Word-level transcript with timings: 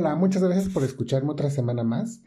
Hola, 0.00 0.16
muchas 0.16 0.42
gracias 0.42 0.72
por 0.72 0.82
escucharme 0.82 1.32
otra 1.32 1.50
semana 1.50 1.84
más. 1.84 2.22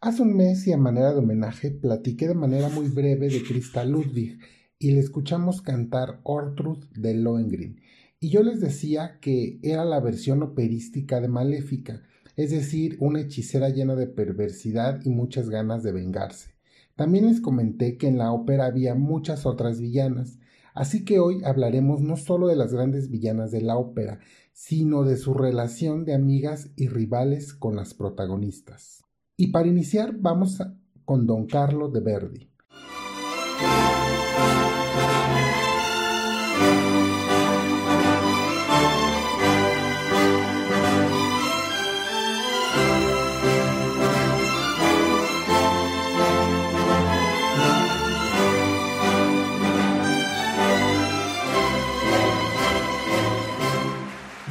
Hace 0.00 0.22
un 0.22 0.34
mes 0.34 0.66
y 0.66 0.72
a 0.72 0.78
manera 0.78 1.12
de 1.12 1.18
homenaje 1.18 1.70
platiqué 1.70 2.26
de 2.26 2.34
manera 2.34 2.70
muy 2.70 2.88
breve 2.88 3.28
de 3.28 3.42
Krista 3.42 3.84
Ludwig 3.84 4.38
y 4.78 4.92
le 4.92 5.00
escuchamos 5.00 5.60
cantar 5.60 6.20
Ortrud 6.22 6.86
de 6.94 7.12
Lohengrin. 7.12 7.82
Y 8.18 8.30
yo 8.30 8.42
les 8.42 8.62
decía 8.62 9.18
que 9.20 9.60
era 9.62 9.84
la 9.84 10.00
versión 10.00 10.42
operística 10.42 11.20
de 11.20 11.28
Maléfica, 11.28 12.00
es 12.34 12.50
decir, 12.50 12.96
una 12.98 13.20
hechicera 13.20 13.68
llena 13.68 13.94
de 13.94 14.06
perversidad 14.06 15.02
y 15.04 15.10
muchas 15.10 15.50
ganas 15.50 15.82
de 15.82 15.92
vengarse. 15.92 16.54
También 16.96 17.26
les 17.26 17.42
comenté 17.42 17.98
que 17.98 18.08
en 18.08 18.16
la 18.16 18.32
ópera 18.32 18.64
había 18.64 18.94
muchas 18.94 19.44
otras 19.44 19.82
villanas, 19.82 20.38
así 20.72 21.04
que 21.04 21.18
hoy 21.18 21.42
hablaremos 21.44 22.00
no 22.00 22.16
solo 22.16 22.46
de 22.46 22.56
las 22.56 22.72
grandes 22.72 23.10
villanas 23.10 23.50
de 23.50 23.60
la 23.60 23.76
ópera, 23.76 24.18
sino 24.58 25.04
de 25.04 25.16
su 25.16 25.34
relación 25.34 26.04
de 26.04 26.14
amigas 26.14 26.72
y 26.74 26.88
rivales 26.88 27.54
con 27.54 27.76
las 27.76 27.94
protagonistas. 27.94 29.04
Y 29.36 29.52
para 29.52 29.68
iniciar 29.68 30.16
vamos 30.18 30.58
con 31.04 31.26
Don 31.28 31.46
Carlo 31.46 31.88
de 31.90 32.00
Verdi. 32.00 32.50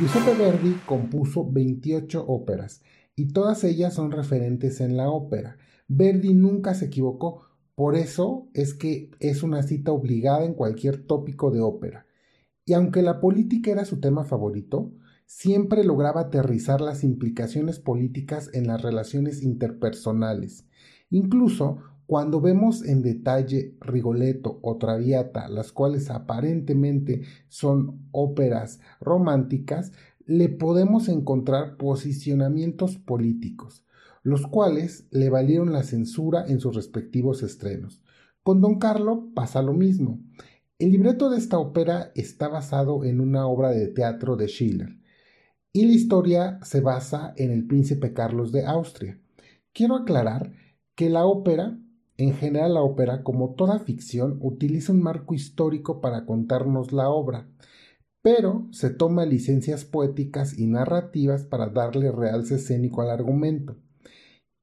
Giuseppe 0.08 0.36
Verdi 0.36 0.74
compuso 0.86 1.46
28 1.52 2.28
óperas 2.30 2.82
y 3.14 3.34
todas 3.34 3.66
ellas 3.66 3.94
son 3.94 4.12
referentes 4.12 4.80
en 4.80 4.96
la 4.96 5.10
ópera. 5.10 5.58
Verdi 5.90 6.34
nunca 6.34 6.76
se 6.76 6.86
equivocó, 6.86 7.42
por 7.76 7.98
eso 7.98 8.48
es 8.54 8.74
que 8.74 9.12
es 9.20 9.44
una 9.44 9.64
cita 9.64 9.92
obligada 9.92 10.46
en 10.46 10.54
cualquier 10.54 11.06
tópico 11.06 11.52
de 11.52 11.60
ópera. 11.60 12.06
Y 12.64 12.72
aunque 12.72 13.02
la 13.02 13.20
política 13.20 13.72
era 13.72 13.84
su 13.84 14.00
tema 14.00 14.24
favorito, 14.24 14.94
siempre 15.26 15.84
lograba 15.84 16.22
aterrizar 16.22 16.80
las 16.80 17.04
implicaciones 17.04 17.80
políticas 17.80 18.50
en 18.54 18.68
las 18.68 18.82
relaciones 18.82 19.44
interpersonales. 19.44 20.70
Incluso 21.10 21.80
cuando 22.08 22.40
vemos 22.40 22.86
en 22.86 23.02
detalle 23.02 23.76
Rigoletto 23.82 24.60
o 24.62 24.78
Traviata, 24.78 25.50
las 25.50 25.74
cuales 25.74 26.10
aparentemente 26.10 27.24
son 27.50 28.08
óperas 28.12 28.80
románticas, 29.02 29.92
le 30.26 30.48
podemos 30.48 31.10
encontrar 31.10 31.76
posicionamientos 31.76 32.98
políticos, 32.98 33.86
los 34.24 34.48
cuales 34.48 35.06
le 35.12 35.30
valieron 35.30 35.74
la 35.74 35.84
censura 35.84 36.46
en 36.48 36.62
sus 36.62 36.76
respectivos 36.76 37.44
estrenos. 37.44 38.02
Con 38.42 38.62
Don 38.62 38.80
Carlo 38.80 39.28
pasa 39.36 39.62
lo 39.62 39.74
mismo. 39.74 40.22
El 40.80 40.94
libreto 40.94 41.30
de 41.30 41.38
esta 41.38 41.60
ópera 41.60 42.14
está 42.16 42.48
basado 42.48 43.04
en 43.04 43.20
una 43.20 43.48
obra 43.48 43.72
de 43.72 43.88
teatro 43.88 44.38
de 44.38 44.48
Schiller 44.48 44.98
y 45.74 45.86
la 45.86 45.92
historia 45.92 46.60
se 46.64 46.80
basa 46.80 47.34
en 47.36 47.52
el 47.52 47.68
príncipe 47.68 48.14
Carlos 48.14 48.54
de 48.54 48.66
Austria. 48.66 49.20
Quiero 49.74 49.96
aclarar 49.96 50.54
que 50.96 51.10
la 51.10 51.26
ópera 51.26 51.78
en 52.18 52.34
general, 52.34 52.74
la 52.74 52.82
ópera, 52.82 53.24
como 53.24 53.54
toda 53.54 53.80
ficción, 53.80 54.40
utiliza 54.42 54.92
un 54.92 55.04
marco 55.04 55.36
histórico 55.36 56.02
para 56.02 56.26
contarnos 56.26 56.92
la 56.92 57.10
obra, 57.10 57.48
pero 58.24 58.68
se 58.72 58.90
toma 58.90 59.26
licencias 59.26 59.86
poéticas 59.86 60.58
y 60.58 60.66
narrativas 60.66 61.44
para 61.44 61.70
darle 61.70 62.12
realce 62.12 62.56
escénico 62.56 63.02
al 63.02 63.12
argumento. 63.12 63.78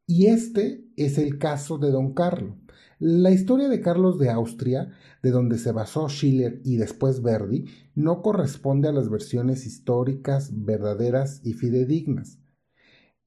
Y 0.06 0.26
este 0.26 0.84
es 0.96 1.16
el 1.16 1.38
caso 1.38 1.78
de 1.78 1.90
Don 1.90 2.12
Carlo. 2.12 2.58
La 2.98 3.30
historia 3.30 3.68
de 3.68 3.80
Carlos 3.80 4.18
de 4.18 4.30
Austria, 4.30 4.90
de 5.22 5.30
donde 5.30 5.58
se 5.58 5.72
basó 5.72 6.08
Schiller 6.08 6.60
y 6.64 6.76
después 6.76 7.22
Verdi, 7.22 7.66
no 7.94 8.20
corresponde 8.20 8.88
a 8.88 8.92
las 8.92 9.08
versiones 9.08 9.64
históricas, 9.64 10.50
verdaderas 10.52 11.40
y 11.44 11.54
fidedignas. 11.54 12.38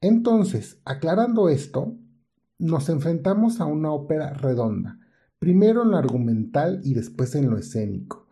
Entonces, 0.02 0.82
aclarando 0.86 1.50
esto, 1.50 1.98
nos 2.60 2.90
enfrentamos 2.90 3.62
a 3.62 3.66
una 3.66 3.92
ópera 3.92 4.34
redonda, 4.34 5.00
primero 5.40 5.84
en 5.84 5.92
lo 5.92 5.98
argumental 5.98 6.82
y 6.84 6.94
después 6.94 7.36
en 7.36 7.50
lo 7.50 7.58
escénico, 7.58 8.28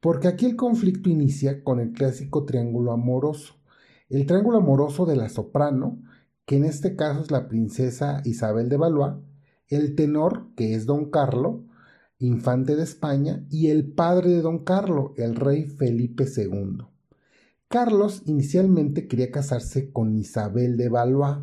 porque 0.00 0.28
aquí 0.28 0.46
el 0.46 0.56
conflicto 0.56 1.08
inicia 1.08 1.64
con 1.64 1.80
el 1.80 1.92
clásico 1.92 2.44
triángulo 2.44 2.92
amoroso, 2.92 3.54
el 4.08 4.26
triángulo 4.26 4.58
amoroso 4.58 5.06
de 5.06 5.16
la 5.16 5.28
soprano, 5.28 6.02
que 6.44 6.56
en 6.56 6.64
este 6.64 6.96
caso 6.96 7.22
es 7.22 7.30
la 7.30 7.48
princesa 7.48 8.22
Isabel 8.24 8.68
de 8.68 8.76
Valois, 8.76 9.14
el 9.68 9.94
tenor, 9.94 10.48
que 10.56 10.74
es 10.74 10.84
don 10.84 11.10
Carlo, 11.10 11.64
infante 12.18 12.76
de 12.76 12.82
España, 12.82 13.46
y 13.50 13.68
el 13.68 13.92
padre 13.92 14.30
de 14.30 14.42
don 14.42 14.64
Carlo, 14.64 15.14
el 15.16 15.36
rey 15.36 15.64
Felipe 15.64 16.24
II. 16.24 16.78
Carlos 17.68 18.22
inicialmente 18.26 19.06
quería 19.06 19.30
casarse 19.30 19.92
con 19.92 20.16
Isabel 20.18 20.76
de 20.76 20.88
Valois, 20.88 21.38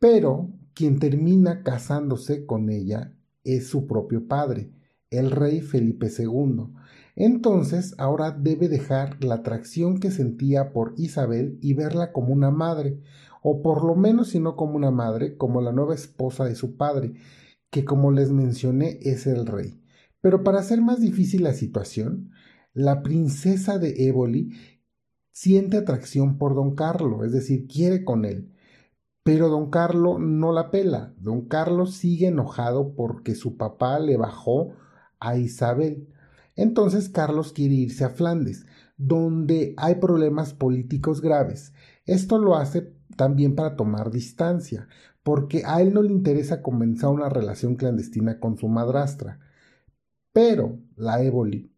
pero 0.00 0.50
quien 0.74 0.98
termina 0.98 1.62
casándose 1.62 2.46
con 2.46 2.70
ella 2.70 3.14
es 3.44 3.68
su 3.68 3.86
propio 3.86 4.26
padre, 4.26 4.70
el 5.10 5.30
rey 5.30 5.60
Felipe 5.60 6.08
II. 6.16 6.68
Entonces 7.14 7.94
ahora 7.98 8.30
debe 8.30 8.68
dejar 8.68 9.22
la 9.22 9.36
atracción 9.36 9.98
que 9.98 10.10
sentía 10.10 10.72
por 10.72 10.94
Isabel 10.96 11.58
y 11.60 11.74
verla 11.74 12.12
como 12.12 12.32
una 12.32 12.50
madre, 12.50 13.00
o 13.42 13.60
por 13.60 13.84
lo 13.84 13.94
menos 13.94 14.28
si 14.28 14.40
no 14.40 14.56
como 14.56 14.76
una 14.76 14.90
madre, 14.90 15.36
como 15.36 15.60
la 15.60 15.72
nueva 15.72 15.94
esposa 15.94 16.44
de 16.44 16.54
su 16.54 16.76
padre, 16.76 17.14
que 17.70 17.84
como 17.84 18.10
les 18.12 18.30
mencioné 18.30 18.98
es 19.02 19.26
el 19.26 19.46
rey. 19.46 19.80
Pero 20.20 20.44
para 20.44 20.60
hacer 20.60 20.80
más 20.80 21.00
difícil 21.00 21.42
la 21.42 21.52
situación, 21.52 22.30
la 22.72 23.02
princesa 23.02 23.78
de 23.78 24.06
Éboli 24.08 24.52
siente 25.32 25.76
atracción 25.76 26.38
por 26.38 26.54
don 26.54 26.74
Carlo, 26.74 27.24
es 27.24 27.32
decir, 27.32 27.66
quiere 27.66 28.04
con 28.04 28.24
él. 28.24 28.52
Pero 29.24 29.48
don 29.48 29.70
Carlos 29.70 30.18
no 30.18 30.52
la 30.52 30.70
pela. 30.70 31.14
Don 31.18 31.42
Carlos 31.42 31.94
sigue 31.94 32.28
enojado 32.28 32.94
porque 32.94 33.34
su 33.36 33.56
papá 33.56 34.00
le 34.00 34.16
bajó 34.16 34.74
a 35.20 35.36
Isabel. 35.36 36.08
Entonces 36.56 37.08
Carlos 37.08 37.52
quiere 37.52 37.74
irse 37.74 38.04
a 38.04 38.10
Flandes, 38.10 38.66
donde 38.96 39.74
hay 39.76 39.96
problemas 39.96 40.54
políticos 40.54 41.20
graves. 41.20 41.72
Esto 42.04 42.38
lo 42.38 42.56
hace 42.56 42.94
también 43.16 43.54
para 43.54 43.76
tomar 43.76 44.10
distancia, 44.10 44.88
porque 45.22 45.62
a 45.64 45.80
él 45.80 45.94
no 45.94 46.02
le 46.02 46.10
interesa 46.10 46.60
comenzar 46.60 47.10
una 47.10 47.28
relación 47.28 47.76
clandestina 47.76 48.40
con 48.40 48.58
su 48.58 48.68
madrastra. 48.68 49.38
Pero 50.32 50.80
la 50.96 51.22
Éboli, 51.22 51.72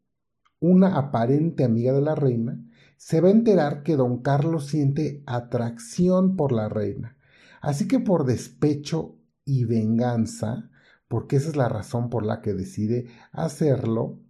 una 0.61 0.97
aparente 0.97 1.63
amiga 1.63 1.93
de 1.93 2.01
la 2.01 2.15
reina, 2.15 2.65
se 2.97 3.21
va 3.21 3.29
a 3.29 3.33
enterar 3.33 3.83
que 3.83 3.97
don 3.97 4.23
Carlos 4.23 4.67
siente 4.67 5.23
atracción 5.27 6.37
por 6.37 6.53
la 6.53 6.71
reina 6.71 7.19
Así 7.65 7.89
que 7.89 7.99
por 7.99 8.27
despecho 8.27 9.17
y 9.47 9.65
venganza, 9.65 10.71
porque 11.09 11.37
esa 11.37 11.49
es 11.49 11.57
la 11.57 11.71
razón 11.71 12.11
por 12.11 12.27
la 12.27 12.43
que 12.43 12.53
decide 12.53 13.07
hacerlo, 13.33 14.21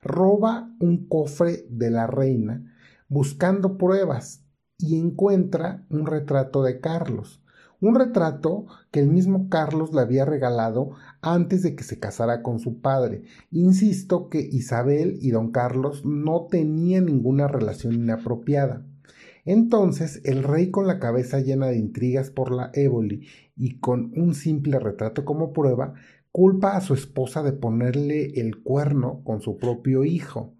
roba 0.00 0.74
un 0.80 1.06
cofre 1.06 1.66
de 1.68 1.90
la 1.90 2.06
reina 2.06 2.74
buscando 3.08 3.76
pruebas 3.76 4.44
y 4.78 4.98
encuentra 4.98 5.84
un 5.90 6.06
retrato 6.06 6.62
de 6.62 6.80
Carlos, 6.80 7.42
un 7.80 7.94
retrato 7.94 8.64
que 8.90 9.00
el 9.00 9.08
mismo 9.08 9.50
Carlos 9.50 9.92
le 9.92 10.00
había 10.00 10.24
regalado 10.24 10.92
antes 11.20 11.62
de 11.62 11.76
que 11.76 11.84
se 11.84 11.98
casara 11.98 12.42
con 12.42 12.58
su 12.58 12.80
padre. 12.80 13.24
Insisto 13.50 14.30
que 14.30 14.40
Isabel 14.40 15.18
y 15.20 15.30
don 15.30 15.52
Carlos 15.52 16.06
no 16.06 16.46
tenían 16.50 17.04
ninguna 17.04 17.48
relación 17.48 17.92
inapropiada. 17.92 18.82
Entonces 19.50 20.20
el 20.24 20.42
rey 20.42 20.70
con 20.70 20.86
la 20.86 20.98
cabeza 20.98 21.40
llena 21.40 21.68
de 21.68 21.78
intrigas 21.78 22.30
por 22.30 22.52
la 22.52 22.70
éboli 22.74 23.26
y 23.56 23.78
con 23.78 24.12
un 24.14 24.34
simple 24.34 24.78
retrato 24.78 25.24
como 25.24 25.54
prueba, 25.54 25.94
culpa 26.32 26.76
a 26.76 26.82
su 26.82 26.92
esposa 26.92 27.42
de 27.42 27.54
ponerle 27.54 28.38
el 28.42 28.62
cuerno 28.62 29.22
con 29.24 29.40
su 29.40 29.56
propio 29.56 30.04
hijo. 30.04 30.54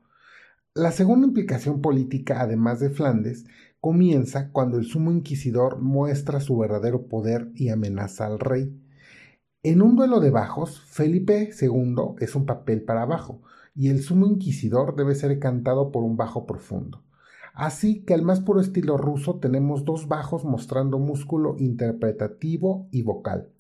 La 0.72 0.90
segunda 0.90 1.26
implicación 1.26 1.82
política, 1.82 2.40
además 2.40 2.80
de 2.80 2.88
Flandes, 2.88 3.44
comienza 3.78 4.52
cuando 4.52 4.78
el 4.78 4.86
sumo 4.86 5.12
inquisidor 5.12 5.82
muestra 5.82 6.40
su 6.40 6.56
verdadero 6.56 7.08
poder 7.08 7.50
y 7.54 7.68
amenaza 7.68 8.24
al 8.24 8.38
rey. 8.40 8.74
En 9.62 9.82
un 9.82 9.96
duelo 9.96 10.18
de 10.18 10.30
bajos, 10.30 10.80
Felipe 10.86 11.50
II 11.60 12.14
es 12.20 12.34
un 12.34 12.46
papel 12.46 12.84
para 12.84 13.04
bajo, 13.04 13.42
y 13.74 13.90
el 13.90 14.00
sumo 14.00 14.26
inquisidor 14.26 14.96
debe 14.96 15.14
ser 15.14 15.38
cantado 15.38 15.92
por 15.92 16.04
un 16.04 16.16
bajo 16.16 16.46
profundo. 16.46 17.04
Así 17.58 18.04
que 18.04 18.14
al 18.14 18.22
más 18.22 18.38
puro 18.38 18.60
estilo 18.60 18.96
ruso 18.96 19.40
tenemos 19.40 19.84
dos 19.84 20.06
bajos 20.06 20.44
mostrando 20.44 21.00
músculo 21.00 21.56
interpretativo 21.58 22.86
y 22.92 23.02
vocal. 23.02 23.50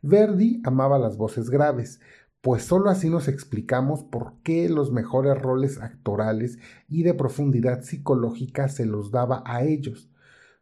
Verdi 0.00 0.62
amaba 0.64 0.98
las 0.98 1.18
voces 1.18 1.50
graves, 1.50 2.00
pues 2.40 2.62
sólo 2.62 2.88
así 2.88 3.10
nos 3.10 3.28
explicamos 3.28 4.02
por 4.02 4.40
qué 4.42 4.70
los 4.70 4.92
mejores 4.92 5.36
roles 5.36 5.78
actorales 5.78 6.58
y 6.88 7.02
de 7.02 7.12
profundidad 7.12 7.82
psicológica 7.82 8.68
se 8.68 8.86
los 8.86 9.10
daba 9.10 9.42
a 9.44 9.62
ellos. 9.62 10.08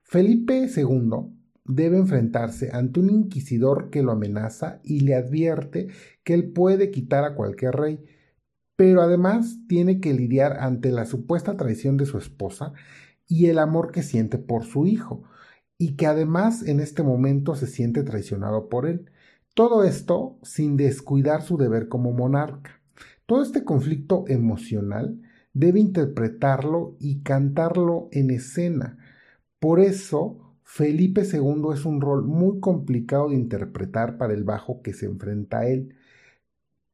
Felipe 0.03 0.69
II 0.77 1.37
debe 1.65 1.99
enfrentarse 1.99 2.71
ante 2.73 2.99
un 2.99 3.11
inquisidor 3.11 3.91
que 3.91 4.03
lo 4.03 4.11
amenaza 4.11 4.81
y 4.83 5.01
le 5.01 5.15
advierte 5.15 5.87
que 6.25 6.35
él 6.35 6.51
puede 6.51 6.91
quitar 6.91 7.23
a 7.23 7.37
cualquier 7.37 7.77
rey, 7.77 8.05
pero 8.83 9.01
además 9.01 9.59
tiene 9.69 10.01
que 10.01 10.13
lidiar 10.13 10.59
ante 10.59 10.91
la 10.91 11.05
supuesta 11.05 11.57
traición 11.57 11.97
de 11.97 12.05
su 12.05 12.19
esposa 12.19 12.73
y 13.29 13.47
el 13.47 13.61
amor 13.61 13.93
que 13.93 14.03
siente 14.03 14.39
por 14.39 14.65
su 14.65 14.87
hijo, 14.87 15.23
y 15.79 15.95
que 15.95 16.09
además 16.09 16.67
en 16.67 16.81
este 16.81 17.05
momento 17.05 17.55
se 17.55 17.69
siente 17.69 18.03
traicionado 18.03 18.69
por 18.69 18.87
él. 18.87 19.09
Todo 19.55 19.85
esto 19.85 20.37
sin 20.43 20.77
descuidar 20.77 21.43
su 21.43 21.59
deber 21.59 21.87
como 21.87 22.11
monarca. 22.11 22.81
Todo 23.27 23.45
este 23.45 23.63
conflicto 23.63 24.25
emocional 24.27 25.23
debe 25.53 25.79
interpretarlo 25.79 26.97
y 26.99 27.23
cantarlo 27.23 28.09
en 28.11 28.33
escena. 28.33 28.99
Por 29.61 29.79
eso, 29.79 30.57
Felipe 30.65 31.23
II 31.23 31.67
es 31.73 31.85
un 31.85 32.01
rol 32.01 32.25
muy 32.25 32.59
complicado 32.59 33.29
de 33.29 33.37
interpretar 33.37 34.19
para 34.19 34.35
el 34.35 34.43
bajo 34.43 34.83
que 34.83 34.93
se 34.93 35.07
enfrenta 35.07 35.61
a 35.61 35.69
él. 35.69 35.95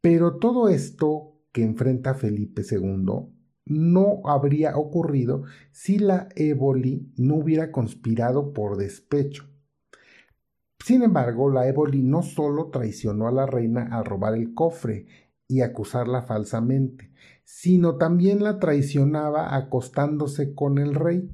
Pero 0.02 0.37
todo 0.37 0.69
esto 0.69 1.38
que 1.58 1.64
enfrenta 1.64 2.14
Felipe 2.14 2.62
II 2.70 3.32
no 3.64 4.20
habría 4.26 4.76
ocurrido 4.76 5.43
si 5.72 5.99
la 5.99 6.28
Éboli 6.37 7.12
no 7.16 7.34
hubiera 7.34 7.72
conspirado 7.72 8.52
por 8.52 8.76
despecho. 8.76 9.50
Sin 10.78 11.02
embargo, 11.02 11.50
la 11.50 11.66
Éboli 11.66 12.05
no 12.05 12.22
solo 12.22 12.70
traicionó 12.70 13.26
a 13.26 13.32
la 13.32 13.44
reina 13.44 13.88
al 13.90 14.05
robar 14.05 14.34
el 14.34 14.55
cofre 14.55 15.06
y 15.49 15.62
acusarla 15.62 16.22
falsamente, 16.22 17.10
sino 17.43 17.96
también 17.96 18.44
la 18.44 18.60
traicionaba 18.60 19.56
acostándose 19.56 20.55
con 20.55 20.78
el 20.78 20.94
rey. 20.94 21.28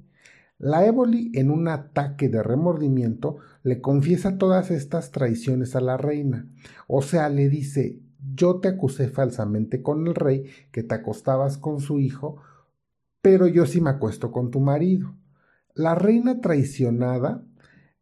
La 0.56 0.86
Éboli, 0.86 1.32
en 1.34 1.50
un 1.50 1.68
ataque 1.68 2.30
de 2.30 2.42
remordimiento, 2.42 3.36
le 3.62 3.82
confiesa 3.82 4.38
todas 4.38 4.70
estas 4.70 5.10
traiciones 5.10 5.76
a 5.76 5.82
la 5.82 5.98
reina. 5.98 6.48
O 6.88 7.02
sea, 7.02 7.28
le 7.28 7.50
dice, 7.50 8.00
yo 8.32 8.60
te 8.60 8.68
acusé 8.68 9.08
falsamente 9.08 9.82
con 9.82 10.06
el 10.06 10.14
rey, 10.14 10.44
que 10.70 10.82
te 10.82 10.94
acostabas 10.94 11.58
con 11.58 11.80
su 11.80 11.98
hijo, 11.98 12.36
pero 13.20 13.46
yo 13.46 13.66
sí 13.66 13.80
me 13.80 13.90
acuesto 13.90 14.32
con 14.32 14.50
tu 14.50 14.60
marido. 14.60 15.16
La 15.74 15.94
reina 15.94 16.40
traicionada 16.40 17.44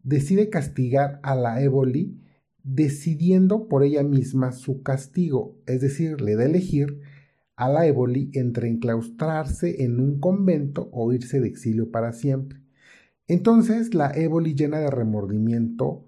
decide 0.03 0.51
castigar 0.51 1.21
a 1.23 1.35
la 1.35 1.63
Éboli 1.63 2.21
decidiendo 2.63 3.69
por 3.69 3.83
ella 3.83 4.03
misma 4.03 4.53
su 4.53 4.83
castigo, 4.83 5.57
es 5.67 5.81
decir, 5.81 6.21
le 6.21 6.37
da 6.37 6.45
elegir 6.45 7.01
a 7.57 7.69
la 7.69 7.87
Éboli 7.87 8.31
entre 8.35 8.69
enclaustrarse 8.69 9.85
en 9.85 10.01
un 10.01 10.21
convento 10.21 10.89
o 10.93 11.13
irse 11.13 11.41
de 11.41 11.49
exilio 11.49 11.91
para 11.91 12.13
siempre. 12.13 12.61
Entonces 13.27 13.95
la 13.95 14.11
Éboli 14.11 14.55
llena 14.55 14.79
de 14.79 14.91
remordimiento 14.91 16.07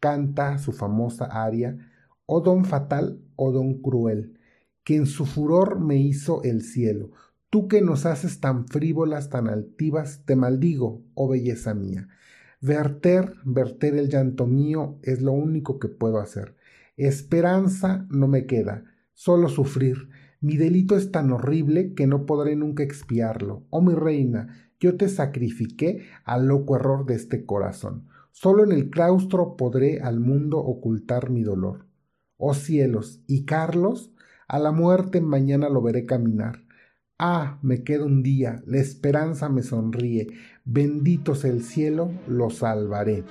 canta 0.00 0.58
su 0.58 0.72
famosa 0.72 1.26
aria 1.26 1.78
Oh 2.30 2.42
don 2.42 2.66
fatal, 2.66 3.22
oh 3.36 3.52
don 3.52 3.80
cruel, 3.80 4.38
que 4.84 4.96
en 4.96 5.06
su 5.06 5.24
furor 5.24 5.80
me 5.80 5.96
hizo 5.96 6.42
el 6.42 6.60
cielo. 6.60 7.12
Tú 7.48 7.68
que 7.68 7.80
nos 7.80 8.04
haces 8.04 8.38
tan 8.38 8.68
frívolas, 8.68 9.30
tan 9.30 9.48
altivas, 9.48 10.26
te 10.26 10.36
maldigo, 10.36 11.02
oh 11.14 11.28
belleza 11.28 11.72
mía. 11.72 12.06
Verter, 12.60 13.32
verter 13.46 13.94
el 13.94 14.10
llanto 14.10 14.46
mío 14.46 14.98
es 15.02 15.22
lo 15.22 15.32
único 15.32 15.78
que 15.78 15.88
puedo 15.88 16.18
hacer. 16.18 16.54
Esperanza 16.98 18.06
no 18.10 18.28
me 18.28 18.44
queda, 18.44 18.84
solo 19.14 19.48
sufrir. 19.48 20.10
Mi 20.42 20.58
delito 20.58 20.96
es 20.96 21.10
tan 21.10 21.32
horrible 21.32 21.94
que 21.94 22.06
no 22.06 22.26
podré 22.26 22.56
nunca 22.56 22.82
expiarlo. 22.82 23.64
Oh 23.70 23.80
mi 23.80 23.94
reina, 23.94 24.70
yo 24.78 24.98
te 24.98 25.08
sacrifiqué 25.08 26.04
al 26.24 26.46
loco 26.46 26.76
error 26.76 27.06
de 27.06 27.14
este 27.14 27.46
corazón. 27.46 28.06
Solo 28.32 28.64
en 28.64 28.72
el 28.72 28.90
claustro 28.90 29.56
podré 29.56 30.02
al 30.02 30.20
mundo 30.20 30.58
ocultar 30.58 31.30
mi 31.30 31.42
dolor 31.42 31.87
oh 32.38 32.54
cielos, 32.54 33.20
y 33.26 33.44
Carlos, 33.44 34.10
a 34.48 34.58
la 34.58 34.72
muerte 34.72 35.20
mañana 35.20 35.68
lo 35.68 35.82
veré 35.82 36.06
caminar. 36.06 36.64
Ah, 37.18 37.58
me 37.62 37.82
queda 37.84 38.04
un 38.04 38.22
día, 38.22 38.62
la 38.66 38.78
esperanza 38.78 39.48
me 39.48 39.62
sonríe, 39.62 40.28
bendito 40.64 41.34
sea 41.34 41.50
el 41.50 41.62
cielo, 41.62 42.12
lo 42.26 42.48
salvaré. 42.48 43.24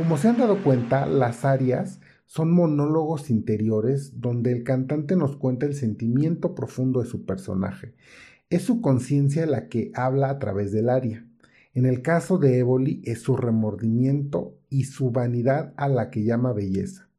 Como 0.00 0.16
se 0.16 0.28
han 0.28 0.38
dado 0.38 0.64
cuenta, 0.64 1.04
las 1.04 1.44
arias 1.44 2.00
son 2.24 2.50
monólogos 2.52 3.28
interiores 3.28 4.18
donde 4.18 4.50
el 4.50 4.64
cantante 4.64 5.14
nos 5.14 5.36
cuenta 5.36 5.66
el 5.66 5.74
sentimiento 5.74 6.54
profundo 6.54 7.02
de 7.02 7.06
su 7.06 7.26
personaje. 7.26 7.92
Es 8.48 8.62
su 8.62 8.80
conciencia 8.80 9.44
la 9.44 9.68
que 9.68 9.92
habla 9.94 10.30
a 10.30 10.38
través 10.38 10.72
del 10.72 10.88
aria. 10.88 11.26
En 11.74 11.84
el 11.84 12.00
caso 12.00 12.38
de 12.38 12.58
Éboli 12.58 13.02
es 13.04 13.20
su 13.20 13.36
remordimiento 13.36 14.56
y 14.70 14.84
su 14.84 15.10
vanidad 15.10 15.74
a 15.76 15.86
la 15.86 16.08
que 16.08 16.24
llama 16.24 16.54
belleza. 16.54 17.10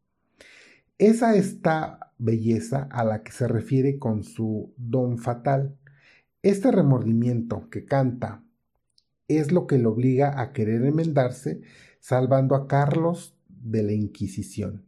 Esa 0.97 1.35
esta 1.35 2.13
belleza 2.17 2.89
a 2.91 3.03
la 3.03 3.21
que 3.21 3.31
se 3.31 3.47
refiere 3.47 3.99
con 3.99 4.23
su 4.23 4.73
don 4.75 5.19
fatal. 5.19 5.77
Este 6.41 6.71
remordimiento 6.71 7.69
que 7.69 7.85
canta 7.85 8.43
es 9.27 9.51
lo 9.51 9.67
que 9.67 9.77
le 9.77 9.85
obliga 9.85 10.41
a 10.41 10.51
querer 10.51 10.83
enmendarse, 10.83 11.61
salvando 12.01 12.55
a 12.55 12.67
Carlos 12.67 13.37
de 13.47 13.83
la 13.83 13.93
Inquisición. 13.93 14.83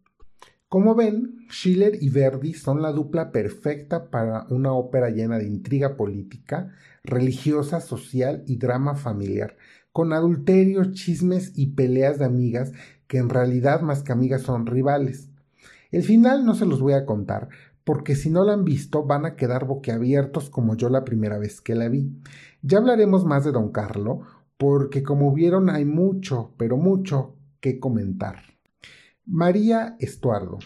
Como 0.67 0.95
ven, 0.95 1.37
Schiller 1.49 1.99
y 2.01 2.09
Verdi 2.09 2.53
son 2.53 2.81
la 2.81 2.91
dupla 2.91 3.31
perfecta 3.31 4.09
para 4.09 4.47
una 4.49 4.73
ópera 4.73 5.11
llena 5.11 5.37
de 5.37 5.45
intriga 5.45 5.95
política, 5.95 6.73
religiosa, 7.03 7.79
social 7.79 8.43
y 8.47 8.57
drama 8.57 8.95
familiar, 8.95 9.55
con 9.91 10.11
adulterios, 10.11 10.91
chismes 10.93 11.53
y 11.55 11.67
peleas 11.67 12.17
de 12.17 12.25
amigas 12.25 12.71
que 13.05 13.19
en 13.19 13.29
realidad 13.29 13.81
más 13.81 14.01
que 14.01 14.11
amigas 14.11 14.41
son 14.41 14.65
rivales. 14.65 15.29
El 15.91 16.01
final 16.01 16.43
no 16.43 16.55
se 16.55 16.65
los 16.65 16.81
voy 16.81 16.93
a 16.93 17.05
contar, 17.05 17.49
porque 17.83 18.15
si 18.15 18.31
no 18.31 18.43
la 18.43 18.53
han 18.53 18.65
visto 18.65 19.05
van 19.05 19.27
a 19.27 19.35
quedar 19.35 19.65
boquiabiertos 19.65 20.49
como 20.49 20.75
yo 20.75 20.89
la 20.89 21.05
primera 21.05 21.37
vez 21.37 21.61
que 21.61 21.75
la 21.75 21.87
vi. 21.87 22.11
Ya 22.63 22.79
hablaremos 22.79 23.25
más 23.25 23.43
de 23.45 23.51
Don 23.51 23.71
Carlo, 23.71 24.21
porque 24.63 25.03
como 25.03 25.33
vieron 25.33 25.69
hay 25.69 25.83
mucho, 25.83 26.53
pero 26.55 26.77
mucho 26.77 27.35
que 27.59 27.81
comentar. 27.81 28.37
María 29.25 29.97
Estuardo. 29.99 30.57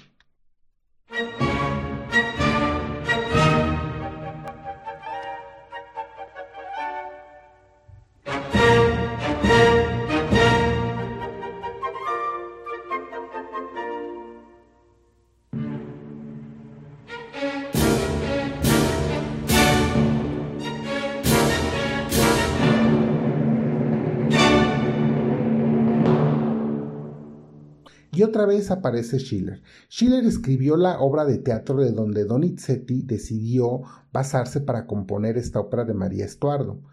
Otra 28.38 28.46
vez 28.46 28.70
aparece 28.70 29.18
Schiller. 29.18 29.64
Schiller 29.90 30.24
escribió 30.24 30.78
la 30.78 31.00
obra 31.00 31.26
de 31.26 31.40
teatro 31.40 31.82
de 31.82 31.92
donde 31.92 32.24
Donizetti 32.24 33.02
decidió 33.02 33.82
basarse 34.14 34.62
para 34.62 34.86
componer 34.86 35.40
esta 35.40 35.60
ópera 35.60 35.86
de 35.86 35.96
María 35.96 36.24
Estuardo. 36.24 36.84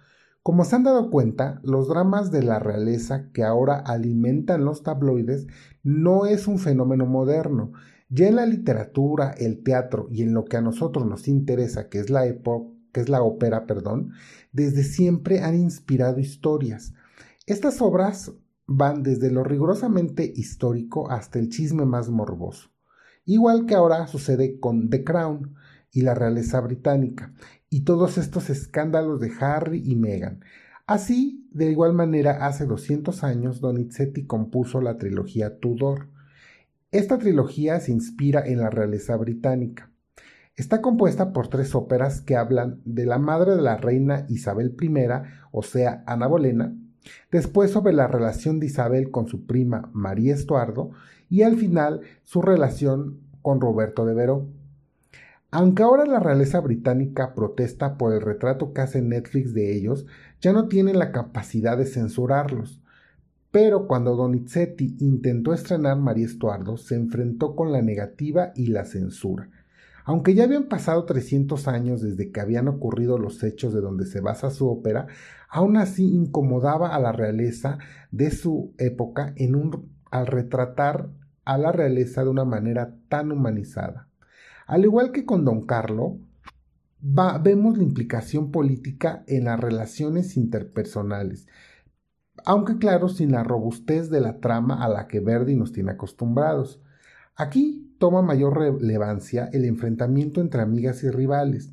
Como 0.43 0.65
se 0.65 0.77
han 0.77 0.85
dado 0.85 1.11
cuenta, 1.11 1.61
los 1.63 1.87
dramas 1.87 2.31
de 2.31 2.43
la 2.43 2.61
realeza 2.61 3.29
que 3.35 3.45
ahora 3.45 3.77
alimentan 3.77 4.65
los 4.65 4.83
tabloides 4.83 5.47
no 5.83 6.25
es 6.25 6.49
un 6.49 6.59
fenómeno 6.59 7.05
moderno. 7.05 7.73
Ya 8.09 8.29
en 8.29 8.37
la 8.37 8.47
literatura, 8.47 9.33
el 9.33 9.63
teatro 9.63 10.09
y 10.11 10.23
en 10.23 10.33
lo 10.33 10.47
que 10.47 10.57
a 10.57 10.63
nosotros 10.63 11.05
nos 11.05 11.29
interesa, 11.29 11.91
que 11.91 11.99
es 11.99 12.09
la 12.09 12.25
que 12.25 13.01
es 13.01 13.11
la 13.11 13.23
ópera, 13.23 13.67
perdón, 13.67 14.13
desde 14.51 14.83
siempre 14.83 15.41
han 15.41 15.57
inspirado 15.57 16.21
historias. 16.21 16.95
Estas 17.45 17.83
obras 17.83 18.33
van 18.67 19.03
desde 19.03 19.31
lo 19.31 19.45
rigurosamente 19.45 20.33
histórico 20.35 21.11
hasta 21.11 21.39
el 21.39 21.49
chisme 21.49 21.85
más 21.85 22.11
morboso, 22.11 22.71
igual 23.25 23.67
que 23.67 23.75
ahora 23.75 24.07
sucede 24.07 24.59
con 24.59 24.91
The 24.91 25.05
Crown 25.05 25.55
y 25.93 26.03
la 26.03 26.15
realeza 26.15 26.61
británica, 26.61 27.33
y 27.71 27.83
todos 27.83 28.19
estos 28.19 28.51
escándalos 28.51 29.21
de 29.21 29.33
Harry 29.41 29.83
y 29.85 29.97
Meghan. 29.97 30.41
Así, 30.87 31.49
de 31.51 31.71
igual 31.71 31.95
manera, 31.95 32.47
hace 32.47 32.67
200 32.67 33.25
años 33.25 33.61
Donizetti 33.61 34.27
compuso 34.27 34.81
la 34.81 34.99
trilogía 34.99 35.59
Tudor. 35.59 36.09
Esta 36.91 37.19
trilogía 37.19 37.81
se 37.81 37.93
inspira 37.93 38.47
en 38.47 38.59
la 38.59 38.71
realeza 38.71 39.17
británica. 39.17 39.91
Está 40.57 40.83
compuesta 40.83 41.33
por 41.33 41.49
tres 41.49 41.75
óperas 41.75 42.21
que 42.21 42.37
hablan 42.37 42.81
de 42.85 43.07
la 43.07 43.19
madre 43.19 43.57
de 43.57 43.63
la 43.63 43.77
reina 43.77 44.27
Isabel 44.29 44.77
I, 44.81 44.95
o 45.51 45.63
sea, 45.63 46.05
Ana 46.07 46.27
Bolena, 46.27 46.77
después 47.31 47.71
sobre 47.71 47.93
la 47.93 48.07
relación 48.07 48.61
de 48.61 48.67
Isabel 48.67 49.11
con 49.11 49.27
su 49.27 49.47
prima 49.47 49.91
María 49.93 50.35
Estuardo 50.35 50.91
y 51.29 51.43
al 51.43 51.57
final 51.57 52.01
su 52.23 52.43
relación 52.43 53.21
con 53.43 53.61
Roberto 53.61 54.07
de 54.07 54.15
Veró. 54.15 54.47
Aunque 55.51 55.83
ahora 55.85 56.05
la 56.05 56.19
realeza 56.19 56.61
británica 56.61 57.35
protesta 57.35 57.97
por 57.97 58.13
el 58.13 58.21
retrato 58.21 58.73
que 58.73 58.81
hace 58.81 59.03
Netflix 59.03 59.55
de 59.55 59.73
ellos, 59.77 60.07
ya 60.41 60.53
no 60.53 60.67
tienen 60.67 60.99
la 60.99 61.13
capacidad 61.13 61.79
de 61.79 61.87
censurarlos. 61.87 62.83
Pero 63.53 63.87
cuando 63.87 64.17
Donizetti 64.17 64.97
intentó 64.99 65.55
estrenar 65.55 65.97
María 65.97 66.27
Estuardo, 66.27 66.77
se 66.77 66.97
enfrentó 66.97 67.55
con 67.55 67.71
la 67.71 67.83
negativa 67.83 68.53
y 68.57 68.67
la 68.67 68.85
censura. 68.85 69.49
Aunque 70.05 70.35
ya 70.35 70.45
habían 70.45 70.65
pasado 70.65 71.07
300 71.07 71.67
años 71.67 72.03
desde 72.03 72.31
que 72.31 72.41
habían 72.41 72.69
ocurrido 72.69 73.19
los 73.19 73.43
hechos 73.43 73.73
de 73.73 73.81
donde 73.81 74.05
se 74.05 74.21
basa 74.21 74.51
su 74.51 74.69
ópera, 74.69 75.07
aún 75.49 75.79
así 75.79 76.15
incomodaba 76.15 76.95
a 76.95 77.01
la 77.01 77.13
realeza 77.13 77.79
de 78.11 78.31
su 78.31 78.75
época 78.79 79.33
en 79.37 79.71
al 80.11 80.27
retratar 80.27 81.09
a 81.45 81.59
la 81.59 81.73
realeza 81.73 82.23
de 82.23 82.31
una 82.31 82.45
manera 82.45 82.97
tan 83.09 83.33
humanizada. 83.33 84.09
Al 84.67 84.85
igual 84.85 85.11
que 85.11 85.25
con 85.25 85.45
Don 85.45 85.67
Carlo, 85.67 86.19
vemos 87.01 87.77
la 87.77 87.83
implicación 87.83 88.51
política 88.51 89.25
en 89.27 89.45
las 89.45 89.59
relaciones 89.59 90.37
interpersonales, 90.37 91.47
aunque 92.45 92.79
claro, 92.79 93.09
sin 93.09 93.33
la 93.33 93.43
robustez 93.43 94.11
de 94.11 94.21
la 94.21 94.39
trama 94.41 94.85
a 94.85 94.89
la 94.89 95.07
que 95.07 95.21
Verdi 95.21 95.55
nos 95.55 95.73
tiene 95.73 95.93
acostumbrados. 95.93 96.83
Aquí 97.37 97.84
toma 97.99 98.23
mayor 98.23 98.59
relevancia 98.59 99.49
el 99.53 99.65
enfrentamiento 99.65 100.41
entre 100.41 100.63
amigas 100.63 101.03
y 101.05 101.11
rivales, 101.11 101.73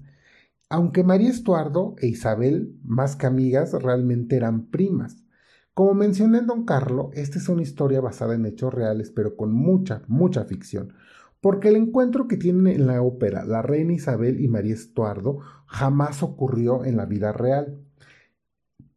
aunque 0.70 1.04
María 1.04 1.30
Estuardo 1.30 1.96
e 2.00 2.08
Isabel, 2.08 2.80
más 2.84 3.18
que 3.18 3.28
amigas, 3.28 3.74
realmente 3.74 4.38
eran 4.38 4.68
primas. 4.68 5.26
Como 5.74 5.94
mencioné 5.94 6.40
en 6.40 6.48
Don 6.48 6.66
Carlo, 6.66 7.12
esta 7.14 7.40
es 7.40 7.50
una 7.50 7.62
historia 7.62 8.02
basada 8.02 8.36
en 8.36 8.46
hechos 8.46 8.74
reales, 8.74 9.12
pero 9.12 9.36
con 9.36 9.52
mucha, 9.52 10.04
mucha 10.08 10.46
ficción, 10.46 10.94
porque 11.42 11.70
el 11.70 11.76
encuentro 11.76 12.28
que 12.28 12.38
tienen 12.38 12.68
en 12.68 12.88
la 12.88 13.02
ópera 13.02 13.44
la 13.46 13.62
reina 13.62 13.94
Isabel 13.94 14.40
y 14.40 14.48
María 14.48 14.74
Estuardo 14.74 15.40
jamás 15.66 16.24
ocurrió 16.24 16.86
en 16.86 16.98
la 16.98 17.06
vida 17.06 17.34
real. 17.34 17.80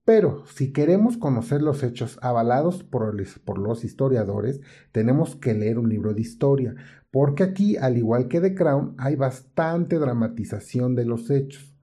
Pero 0.04 0.44
si 0.46 0.70
queremos 0.72 1.16
conocer 1.16 1.62
los 1.62 1.82
hechos 1.82 2.18
avalados 2.20 2.82
por, 2.82 3.14
los 3.58 3.84
historiadores, 3.84 4.60
tenemos 4.92 5.34
que 5.34 5.54
leer 5.54 5.78
un 5.78 5.88
libro 5.88 6.12
de 6.12 6.20
historia, 6.20 6.74
porque 7.10 7.42
aquí, 7.42 7.76
al 7.78 7.96
igual 7.96 8.28
que 8.28 8.40
The 8.40 8.54
Crown, 8.54 8.94
hay 8.98 9.16
bastante 9.16 9.98
dramatización 9.98 10.94
de 10.94 11.06
los 11.06 11.30
hechos. 11.30 11.74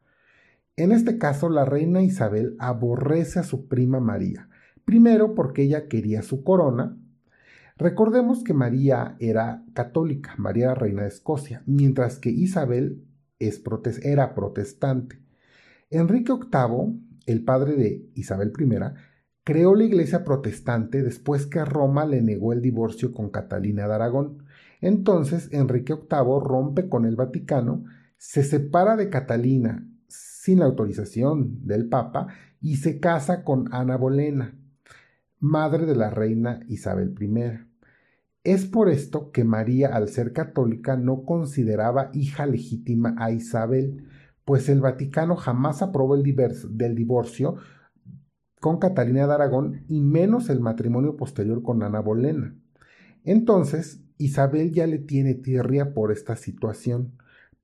En 0.76 0.92
este 0.92 1.18
caso, 1.18 1.50
la 1.50 1.66
reina 1.66 2.04
Isabel 2.04 2.56
aborrece 2.60 3.40
a 3.40 3.44
su 3.44 3.68
prima 3.68 4.00
María, 4.00 4.50
primero 4.86 5.34
porque 5.34 5.64
ella 5.64 5.88
quería 5.88 6.22
su 6.22 6.44
corona. 6.44 6.98
Recordemos 7.76 8.44
que 8.44 8.54
María 8.54 9.16
era 9.20 9.64
católica, 9.74 10.36
María 10.38 10.66
era 10.66 10.76
reina 10.76 11.02
de 11.04 11.08
Escocia, 11.08 11.64
mientras 11.66 12.20
que 12.20 12.30
Isabel 12.30 13.04
era 14.04 14.36
protestante. 14.36 15.20
Enrique 15.90 16.34
VIII 16.34 17.11
el 17.32 17.44
padre 17.44 17.76
de 17.76 18.10
Isabel 18.14 18.52
I, 18.60 18.76
creó 19.44 19.76
la 19.76 19.84
iglesia 19.84 20.24
protestante 20.24 21.04
después 21.04 21.46
que 21.48 21.66
Roma 21.66 22.06
le 22.06 22.22
negó 22.22 22.54
el 22.54 22.62
divorcio 22.62 23.12
con 23.12 23.30
Catalina 23.30 23.88
de 23.88 23.94
Aragón. 23.94 24.44
Entonces 24.82 25.50
Enrique 25.52 25.94
VIII 25.94 26.40
rompe 26.42 26.90
con 26.90 27.06
el 27.06 27.16
Vaticano, 27.16 27.84
se 28.18 28.44
separa 28.44 28.96
de 28.96 29.10
Catalina 29.10 29.88
sin 30.08 30.60
la 30.60 30.66
autorización 30.66 31.66
del 31.66 31.88
Papa 31.88 32.28
y 32.60 32.78
se 32.78 33.00
casa 33.00 33.44
con 33.44 33.74
Ana 33.74 33.98
Bolena, 33.98 34.56
madre 35.40 35.86
de 35.86 35.96
la 35.96 36.10
reina 36.10 36.60
Isabel 36.68 37.16
I. 37.20 37.72
Es 38.44 38.66
por 38.66 38.90
esto 38.90 39.32
que 39.32 39.44
María, 39.44 39.90
al 39.90 40.10
ser 40.10 40.34
católica, 40.34 40.98
no 40.98 41.26
consideraba 41.26 42.10
hija 42.14 42.46
legítima 42.48 43.16
a 43.18 43.32
Isabel, 43.32 44.08
pues 44.52 44.68
el 44.68 44.82
Vaticano 44.82 45.38
jamás 45.38 45.82
aprobó 45.82 46.16
el 46.16 46.24
divorcio 46.94 47.56
con 48.60 48.80
Catalina 48.80 49.26
de 49.26 49.34
Aragón 49.34 49.86
y 49.88 50.02
menos 50.02 50.50
el 50.50 50.60
matrimonio 50.60 51.16
posterior 51.16 51.64
con 51.64 51.82
Ana 51.84 52.02
Bolena. 52.02 52.54
Entonces, 53.24 54.02
Isabel 54.18 54.74
ya 54.74 54.88
le 54.88 54.98
tiene 54.98 55.36
tierra 55.36 55.94
por 55.94 56.12
esta 56.12 56.36
situación, 56.36 57.14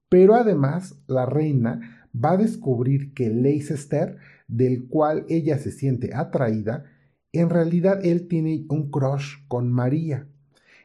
pero 0.07 0.35
además 0.35 0.97
la 1.07 1.25
reina 1.25 2.07
va 2.15 2.31
a 2.31 2.37
descubrir 2.37 3.13
que 3.13 3.31
Leicester, 3.31 4.15
del 4.47 4.87
cual 4.87 5.25
ella 5.27 5.57
se 5.57 5.71
siente 5.73 6.15
atraída, 6.15 6.85
En 7.33 7.49
realidad 7.49 7.99
él 8.05 8.29
tiene 8.29 8.65
un 8.69 8.91
crush 8.91 9.45
con 9.49 9.73
María. 9.73 10.29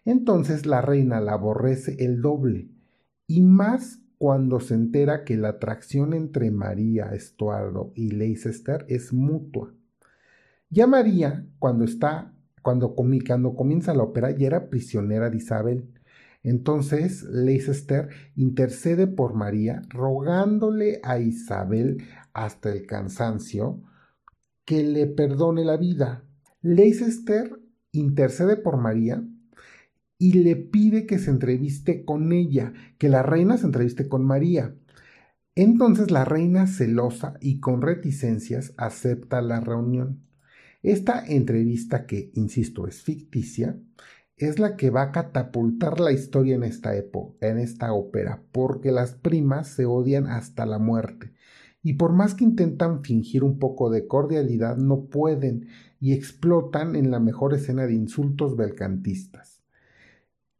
Entonces 0.04 0.66
la 0.66 0.80
reina 0.80 1.20
la 1.20 1.34
aborrece 1.34 1.94
el 2.04 2.22
doble, 2.22 2.70
y 3.28 3.42
más 3.42 4.01
cuando 4.22 4.60
se 4.60 4.74
entera 4.74 5.24
que 5.24 5.36
la 5.36 5.48
atracción 5.48 6.14
entre 6.14 6.52
María, 6.52 7.06
Estuardo 7.06 7.90
y 7.96 8.12
Leicester 8.12 8.86
es 8.86 9.12
mutua. 9.12 9.74
Ya 10.70 10.86
María, 10.86 11.44
cuando 11.58 11.82
está, 11.84 12.32
cuando, 12.62 12.94
cuando 12.94 13.56
comienza 13.56 13.94
la 13.94 14.04
ópera, 14.04 14.30
ya 14.30 14.46
era 14.46 14.70
prisionera 14.70 15.28
de 15.28 15.38
Isabel. 15.38 15.92
Entonces 16.44 17.24
Leicester 17.24 18.10
intercede 18.36 19.08
por 19.08 19.34
María, 19.34 19.82
rogándole 19.88 21.00
a 21.02 21.18
Isabel 21.18 22.04
hasta 22.32 22.70
el 22.70 22.86
cansancio 22.86 23.82
que 24.64 24.84
le 24.84 25.08
perdone 25.08 25.64
la 25.64 25.76
vida. 25.76 26.22
Leicester 26.60 27.58
intercede 27.90 28.56
por 28.56 28.76
María 28.76 29.24
y 30.22 30.34
le 30.34 30.54
pide 30.54 31.04
que 31.04 31.18
se 31.18 31.30
entreviste 31.30 32.04
con 32.04 32.32
ella, 32.32 32.72
que 32.96 33.08
la 33.08 33.24
reina 33.24 33.58
se 33.58 33.66
entreviste 33.66 34.08
con 34.08 34.24
María. 34.24 34.72
Entonces 35.56 36.12
la 36.12 36.24
reina 36.24 36.68
celosa 36.68 37.34
y 37.40 37.58
con 37.58 37.82
reticencias 37.82 38.72
acepta 38.76 39.42
la 39.42 39.58
reunión. 39.58 40.22
Esta 40.84 41.26
entrevista, 41.26 42.06
que, 42.06 42.30
insisto, 42.34 42.86
es 42.86 43.02
ficticia, 43.02 43.76
es 44.36 44.60
la 44.60 44.76
que 44.76 44.90
va 44.90 45.02
a 45.02 45.10
catapultar 45.10 45.98
la 45.98 46.12
historia 46.12 46.54
en 46.54 46.62
esta 46.62 46.94
época, 46.94 47.48
en 47.48 47.58
esta 47.58 47.92
ópera, 47.92 48.44
porque 48.52 48.92
las 48.92 49.14
primas 49.14 49.66
se 49.66 49.86
odian 49.86 50.28
hasta 50.28 50.66
la 50.66 50.78
muerte. 50.78 51.32
Y 51.82 51.94
por 51.94 52.12
más 52.12 52.36
que 52.36 52.44
intentan 52.44 53.02
fingir 53.02 53.42
un 53.42 53.58
poco 53.58 53.90
de 53.90 54.06
cordialidad, 54.06 54.76
no 54.76 55.06
pueden 55.06 55.66
y 55.98 56.12
explotan 56.12 56.94
en 56.94 57.10
la 57.10 57.18
mejor 57.18 57.54
escena 57.54 57.88
de 57.88 57.94
insultos 57.94 58.56
belcantistas. 58.56 59.61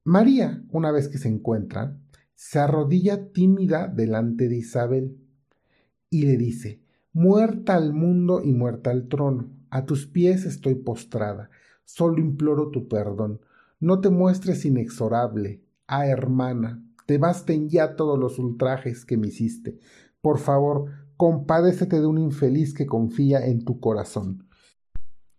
María, 0.05 0.65
una 0.71 0.91
vez 0.91 1.09
que 1.09 1.19
se 1.19 1.29
encuentran, 1.29 2.03
se 2.35 2.59
arrodilla 2.59 3.33
tímida 3.33 3.89
delante 3.89 4.49
de 4.49 4.57
Isabel 4.57 5.19
y 6.11 6.25
le 6.25 6.37
dice, 6.37 6.83
Muerta 7.13 7.75
al 7.75 7.93
mundo 7.93 8.43
y 8.43 8.53
muerta 8.53 8.91
al 8.91 9.09
trono, 9.09 9.51
a 9.71 9.85
tus 9.85 10.07
pies 10.07 10.45
estoy 10.45 10.77
postrada, 10.77 11.51
solo 11.85 12.19
imploro 12.19 12.71
tu 12.71 12.89
perdón 12.89 13.41
no 13.83 14.01
te 14.01 14.11
muestres 14.11 14.65
inexorable. 14.65 15.61
Ah, 15.89 16.07
hermana, 16.07 16.81
te 17.05 17.19
basten 17.19 17.69
ya 17.69 17.97
todos 17.97 18.17
los 18.17 18.39
ultrajes 18.39 19.05
que 19.05 19.17
me 19.17 19.27
hiciste. 19.27 19.81
Por 20.21 20.39
favor, 20.39 20.85
compadécete 21.17 21.99
de 21.99 22.07
un 22.07 22.19
infeliz 22.19 22.75
que 22.75 22.87
confía 22.87 23.45
en 23.45 23.65
tu 23.65 23.81
corazón. 23.81 24.47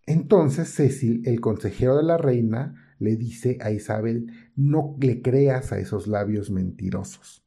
Entonces 0.04 0.68
Cecil, 0.68 1.22
el 1.24 1.40
consejero 1.40 1.96
de 1.96 2.02
la 2.02 2.18
reina, 2.18 2.83
le 2.98 3.16
dice 3.16 3.58
a 3.60 3.70
Isabel, 3.70 4.32
no 4.56 4.96
le 5.00 5.22
creas 5.22 5.72
a 5.72 5.78
esos 5.78 6.06
labios 6.06 6.50
mentirosos. 6.50 7.44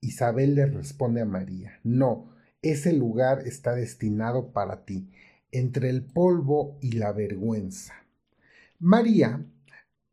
Isabel 0.00 0.54
le 0.54 0.66
responde 0.66 1.20
a 1.20 1.24
María, 1.24 1.80
no, 1.82 2.32
ese 2.62 2.92
lugar 2.92 3.46
está 3.46 3.74
destinado 3.74 4.52
para 4.52 4.84
ti, 4.84 5.10
entre 5.50 5.90
el 5.90 6.04
polvo 6.04 6.78
y 6.80 6.92
la 6.92 7.12
vergüenza. 7.12 7.94
María 8.78 9.44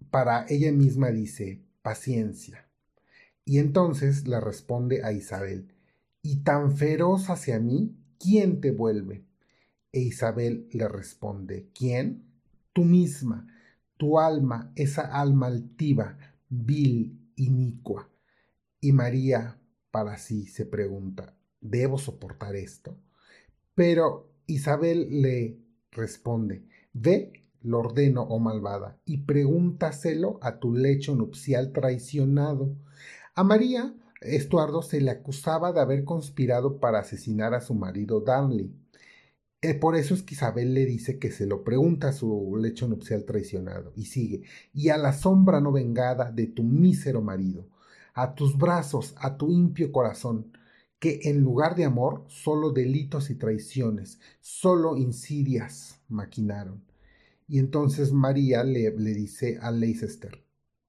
para 0.10 0.46
ella 0.48 0.72
misma 0.72 1.12
dice, 1.12 1.62
paciencia. 1.82 2.66
Y 3.44 3.60
entonces 3.60 4.28
le 4.28 4.40
responde 4.40 5.04
a 5.04 5.12
Isabel, 5.12 5.74
¿y 6.22 6.38
tan 6.38 6.76
feroz 6.76 7.30
hacia 7.30 7.60
mí? 7.60 7.96
¿Quién 8.18 8.62
te 8.62 8.72
vuelve? 8.72 9.26
E 9.92 10.00
Isabel 10.00 10.68
le 10.72 10.88
responde, 10.88 11.70
¿quién? 11.78 12.24
Tú 12.74 12.86
misma, 12.86 13.48
tu 13.98 14.20
alma, 14.20 14.72
esa 14.76 15.02
alma 15.02 15.48
altiva, 15.48 16.18
vil, 16.50 17.20
inicua. 17.36 18.10
Y 18.80 18.92
María 18.92 19.60
para 19.92 20.18
sí 20.18 20.46
se 20.46 20.66
pregunta, 20.66 21.36
¿debo 21.62 21.98
soportar 21.98 22.56
esto? 22.56 22.98
Pero 23.74 24.30
Isabel 24.46 25.22
le 25.22 25.58
responde, 25.92 26.68
ve 26.94 27.46
lo 27.62 27.80
ordeno, 27.80 28.24
oh 28.24 28.40
malvada, 28.40 29.00
y 29.06 29.20
pregúntaselo 29.20 30.38
a 30.42 30.60
tu 30.60 30.74
lecho 30.74 31.16
nupcial 31.16 31.72
traicionado. 31.72 32.76
A 33.34 33.44
María, 33.44 33.96
Estuardo 34.22 34.82
se 34.82 35.02
le 35.02 35.12
acusaba 35.12 35.72
de 35.72 35.82
haber 35.82 36.04
conspirado 36.04 36.80
para 36.80 37.00
asesinar 37.00 37.54
a 37.54 37.62
su 37.62 37.74
marido 37.74 38.22
Darnley. 38.22 38.74
Eh, 39.66 39.74
por 39.74 39.96
eso 39.96 40.14
es 40.14 40.22
que 40.22 40.36
Isabel 40.36 40.76
le 40.76 40.86
dice 40.86 41.18
que 41.18 41.32
se 41.32 41.48
lo 41.48 41.64
pregunta 41.64 42.10
a 42.10 42.14
su 42.14 42.56
lecho 42.56 42.88
nupcial 42.88 43.26
traicionado. 43.26 43.94
Y 43.96 44.06
sigue, 44.06 44.44
y 44.76 44.90
a 44.90 44.98
la 44.98 45.12
sombra 45.12 45.60
no 45.60 45.72
vengada 45.72 46.32
de 46.32 46.46
tu 46.46 46.62
mísero 46.62 47.20
marido, 47.24 47.68
a 48.14 48.36
tus 48.36 48.60
brazos, 48.60 49.16
a 49.18 49.38
tu 49.38 49.52
impio 49.52 49.92
corazón, 49.92 50.56
que 51.00 51.20
en 51.24 51.42
lugar 51.42 51.76
de 51.76 51.86
amor, 51.86 52.26
solo 52.28 52.70
delitos 52.74 53.32
y 53.32 53.36
traiciones, 53.36 54.20
solo 54.40 54.98
insidias 54.98 56.00
maquinaron. 56.10 56.84
Y 57.48 57.58
entonces 57.58 58.12
María 58.12 58.64
le, 58.64 58.92
le 58.92 59.14
dice 59.16 59.58
a 59.60 59.72
Leicester, 59.72 60.44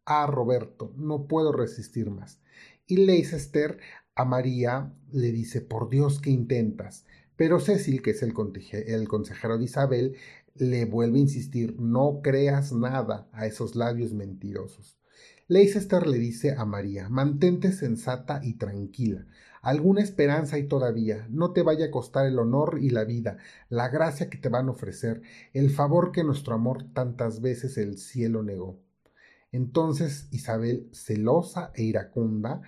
ah, 0.04 0.26
Roberto, 0.26 0.92
no 0.98 1.26
puedo 1.28 1.50
resistir 1.50 2.10
más. 2.10 2.40
Y 2.86 2.98
Leicester 2.98 3.78
a 4.14 4.26
María 4.26 4.92
le 5.12 5.32
dice, 5.32 5.62
por 5.62 5.88
Dios 5.88 6.20
que 6.20 6.28
intentas. 6.30 7.06
Pero 7.36 7.60
Cecil, 7.60 8.02
que 8.02 8.10
es 8.10 8.22
el, 8.22 8.32
consejero 8.32 9.58
de 9.58 9.64
Isabel, 9.64 10.16
le 10.54 10.86
vuelve 10.86 11.18
a 11.18 11.22
insistir, 11.22 11.78
no 11.78 12.20
creas 12.22 12.72
nada 12.72 13.28
a 13.32 13.46
esos 13.46 13.76
labios 13.76 14.14
mentirosos. 14.14 14.98
Leicester 15.48 16.06
le 16.06 16.18
dice 16.18 16.54
a 16.56 16.64
María, 16.64 17.08
mantente 17.08 17.70
sensata 17.72 18.40
y 18.42 18.54
tranquila. 18.54 19.26
Alguna 19.62 20.00
esperanza 20.00 20.56
hay 20.56 20.66
todavía. 20.66 21.26
No 21.30 21.52
te 21.52 21.62
vaya 21.62 21.86
a 21.86 21.90
costar 21.90 22.26
el 22.26 22.38
honor 22.38 22.78
y 22.80 22.90
la 22.90 23.04
vida, 23.04 23.38
la 23.68 23.88
gracia 23.88 24.30
que 24.30 24.38
te 24.38 24.48
van 24.48 24.68
a 24.68 24.72
ofrecer, 24.72 25.22
el 25.52 25.70
favor 25.70 26.12
que 26.12 26.24
nuestro 26.24 26.54
amor 26.54 26.84
tantas 26.92 27.40
veces 27.40 27.76
el 27.78 27.98
cielo 27.98 28.42
negó. 28.42 28.80
Entonces 29.52 30.28
Isabel, 30.32 30.88
celosa 30.92 31.70
e 31.74 31.82
iracunda, 31.82 32.62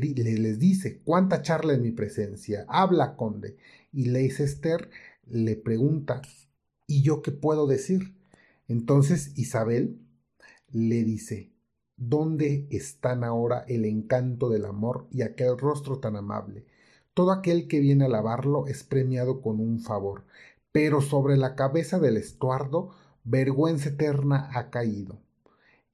les 0.00 0.58
dice, 0.58 1.00
¿cuánta 1.04 1.42
charla 1.42 1.74
en 1.74 1.82
mi 1.82 1.92
presencia? 1.92 2.64
Habla, 2.68 3.16
conde. 3.16 3.56
Y 3.92 4.06
Leicester 4.06 4.90
le 5.26 5.56
pregunta, 5.56 6.22
¿y 6.86 7.02
yo 7.02 7.22
qué 7.22 7.32
puedo 7.32 7.66
decir? 7.66 8.14
Entonces 8.68 9.32
Isabel 9.36 9.98
le 10.70 11.04
dice, 11.04 11.52
¿Dónde 12.04 12.66
están 12.70 13.22
ahora 13.22 13.64
el 13.68 13.84
encanto 13.84 14.48
del 14.48 14.64
amor 14.64 15.06
y 15.12 15.22
aquel 15.22 15.56
rostro 15.56 16.00
tan 16.00 16.16
amable? 16.16 16.66
Todo 17.14 17.30
aquel 17.30 17.68
que 17.68 17.78
viene 17.78 18.02
a 18.02 18.06
alabarlo 18.08 18.66
es 18.66 18.82
premiado 18.82 19.40
con 19.40 19.60
un 19.60 19.78
favor, 19.78 20.24
pero 20.72 21.00
sobre 21.00 21.36
la 21.36 21.54
cabeza 21.54 22.00
del 22.00 22.16
estuardo 22.16 22.90
vergüenza 23.22 23.90
eterna 23.90 24.50
ha 24.54 24.70
caído. 24.70 25.20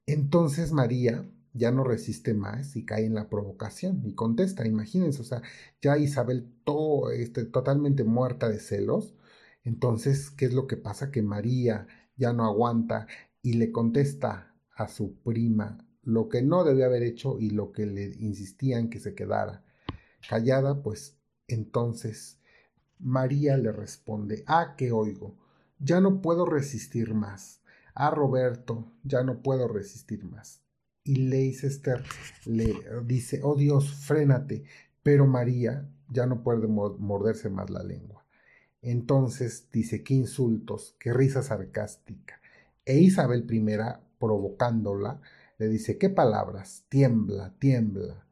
Entonces 0.06 0.72
María 0.72 1.28
ya 1.58 1.70
no 1.72 1.84
resiste 1.84 2.34
más 2.34 2.76
y 2.76 2.84
cae 2.84 3.04
en 3.06 3.14
la 3.14 3.28
provocación 3.28 4.02
y 4.04 4.14
contesta, 4.14 4.66
imagínense, 4.66 5.20
o 5.22 5.24
sea, 5.24 5.42
ya 5.82 5.98
Isabel 5.98 6.50
todo, 6.64 7.10
este, 7.10 7.44
totalmente 7.44 8.04
muerta 8.04 8.48
de 8.48 8.60
celos. 8.60 9.14
Entonces, 9.64 10.30
¿qué 10.30 10.46
es 10.46 10.54
lo 10.54 10.66
que 10.66 10.76
pasa? 10.76 11.10
Que 11.10 11.22
María 11.22 11.86
ya 12.16 12.32
no 12.32 12.44
aguanta 12.46 13.06
y 13.42 13.54
le 13.54 13.72
contesta 13.72 14.54
a 14.74 14.88
su 14.88 15.16
prima 15.22 15.78
lo 16.02 16.28
que 16.28 16.42
no 16.42 16.64
debía 16.64 16.86
haber 16.86 17.02
hecho 17.02 17.38
y 17.38 17.50
lo 17.50 17.72
que 17.72 17.86
le 17.86 18.06
insistían 18.18 18.88
que 18.88 19.00
se 19.00 19.14
quedara 19.14 19.64
callada, 20.28 20.82
pues 20.82 21.18
entonces 21.48 22.40
María 22.98 23.56
le 23.56 23.72
responde, 23.72 24.44
ah, 24.46 24.74
que 24.76 24.92
oigo, 24.92 25.36
ya 25.78 26.00
no 26.00 26.20
puedo 26.20 26.46
resistir 26.46 27.14
más. 27.14 27.62
Ah, 27.94 28.10
Roberto, 28.10 28.92
ya 29.02 29.22
no 29.22 29.42
puedo 29.42 29.68
resistir 29.68 30.24
más. 30.24 30.62
Y 31.08 31.16
Leicester 31.16 32.02
le 32.44 32.76
dice, 33.06 33.40
oh 33.42 33.56
Dios, 33.56 33.94
frénate. 33.94 34.64
Pero 35.02 35.26
María 35.26 35.88
ya 36.10 36.26
no 36.26 36.42
puede 36.42 36.66
morderse 36.66 37.48
más 37.48 37.70
la 37.70 37.82
lengua. 37.82 38.26
Entonces 38.82 39.68
dice, 39.72 40.04
qué 40.04 40.12
insultos, 40.12 40.96
qué 40.98 41.14
risa 41.14 41.42
sarcástica. 41.42 42.42
E 42.84 42.98
Isabel 42.98 43.46
I, 43.50 43.64
provocándola, 44.18 45.22
le 45.56 45.68
dice, 45.68 45.96
¿qué 45.96 46.10
palabras? 46.10 46.84
Tiembla, 46.90 47.54
tiembla. 47.58 48.26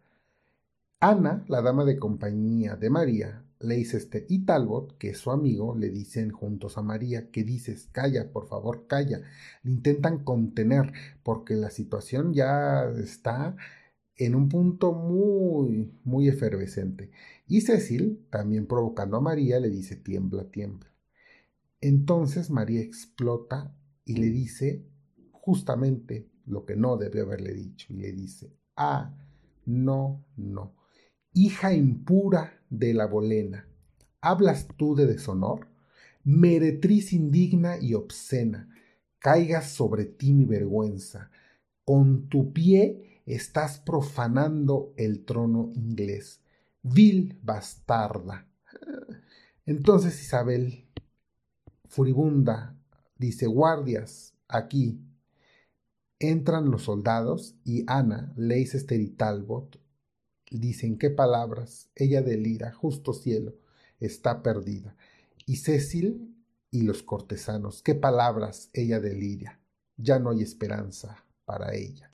Ana, 1.00 1.46
la 1.48 1.62
dama 1.62 1.86
de 1.86 1.98
compañía 1.98 2.76
de 2.76 2.90
María, 2.90 3.42
Leicester 3.61 4.27
y 4.29 4.45
Talbot, 4.45 4.99
que 4.99 5.11
es 5.11 5.19
su 5.19 5.31
amigo, 5.31 5.75
le 5.77 5.90
dicen 5.90 6.31
juntos 6.31 6.77
a 6.79 6.83
María, 6.83 7.31
¿qué 7.31 7.45
dices? 7.45 7.88
Calla, 7.92 8.31
por 8.33 8.49
favor, 8.49 8.87
calla. 8.87 9.23
Le 9.62 9.73
intentan 9.73 10.25
contener 10.25 10.92
porque 11.23 11.55
la 11.55 11.71
situación 11.71 12.35
ya 12.35 12.85
está 12.99 13.57
en 14.16 14.35
un 14.35 14.49
punto 14.49 14.92
muy, 14.92 15.99
muy 16.05 16.29
efervescente. 16.29 17.11
Y 17.47 17.62
Cecil, 17.62 18.27
también 18.31 18.66
provocando 18.66 19.16
a 19.16 19.21
María, 19.21 19.61
le 19.61 19.71
dice, 19.71 19.97
tiembla, 19.97 20.51
tiembla. 20.51 20.90
Entonces 21.81 22.51
María 22.51 22.81
explota 22.81 23.75
y 24.05 24.16
le 24.16 24.27
dice 24.27 24.87
justamente 25.33 26.31
lo 26.47 26.64
que 26.64 26.77
no 26.77 26.97
debió 26.97 27.25
haberle 27.25 27.53
dicho. 27.53 27.92
Y 27.92 27.97
le 27.97 28.12
dice, 28.12 28.53
ah, 28.77 29.14
no, 29.66 30.25
no. 30.37 30.75
Hija 31.33 31.75
impura 31.75 32.56
de 32.70 32.94
la 32.94 33.07
bolena, 33.07 33.68
¿hablas 34.20 34.68
tú 34.76 34.94
de 34.94 35.07
deshonor? 35.07 35.68
Meretriz 36.24 37.12
indigna 37.12 37.79
y 37.79 37.94
obscena, 37.94 38.68
caigas 39.18 39.70
sobre 39.70 40.05
ti 40.05 40.33
mi 40.35 40.44
vergüenza. 40.44 41.31
Con 41.85 42.29
tu 42.29 42.52
pie 42.52 43.22
estás 43.26 43.79
profanando 43.79 44.92
el 44.96 45.24
trono 45.24 45.70
inglés. 45.74 46.40
Vil 46.83 47.38
bastarda. 47.42 48.48
Entonces 49.64 50.20
Isabel, 50.20 50.88
furibunda, 51.88 52.76
dice, 53.18 53.46
guardias, 53.46 54.35
aquí. 54.48 55.00
Entran 56.18 56.70
los 56.70 56.83
soldados 56.83 57.57
y 57.64 57.85
Ana, 57.87 58.33
Leicester 58.37 59.00
y 59.00 59.11
Talbot 59.11 59.79
dicen 60.50 60.98
qué 60.98 61.11
palabras, 61.11 61.90
ella 61.94 62.22
delira, 62.22 62.72
justo 62.72 63.12
cielo, 63.12 63.54
está 64.00 64.42
perdida. 64.42 64.96
Y 65.46 65.56
Cecil 65.56 66.35
y 66.70 66.82
los 66.82 67.02
cortesanos, 67.02 67.82
qué 67.82 67.94
palabras, 67.94 68.70
ella 68.72 69.00
delira, 69.00 69.61
ya 69.96 70.18
no 70.18 70.30
hay 70.30 70.42
esperanza 70.42 71.24
para 71.44 71.74
ella. 71.74 72.11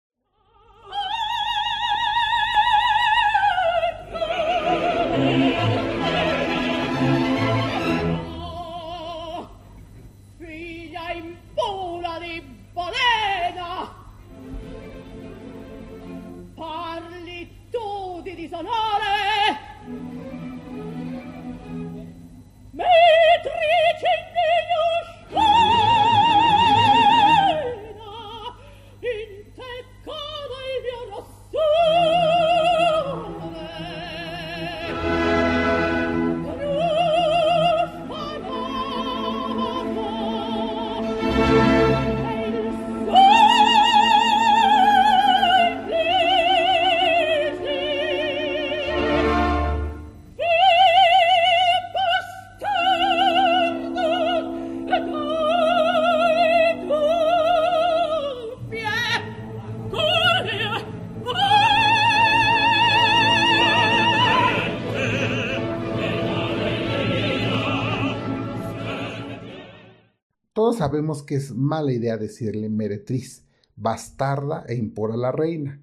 Sabemos 70.93 71.23
que 71.23 71.37
es 71.37 71.55
mala 71.55 71.91
idea 71.91 72.19
decirle 72.19 72.69
meretriz, 72.69 73.47
bastarda 73.77 74.67
e 74.69 74.75
impura 74.75 75.17
la 75.17 75.33
reina. 75.33 75.81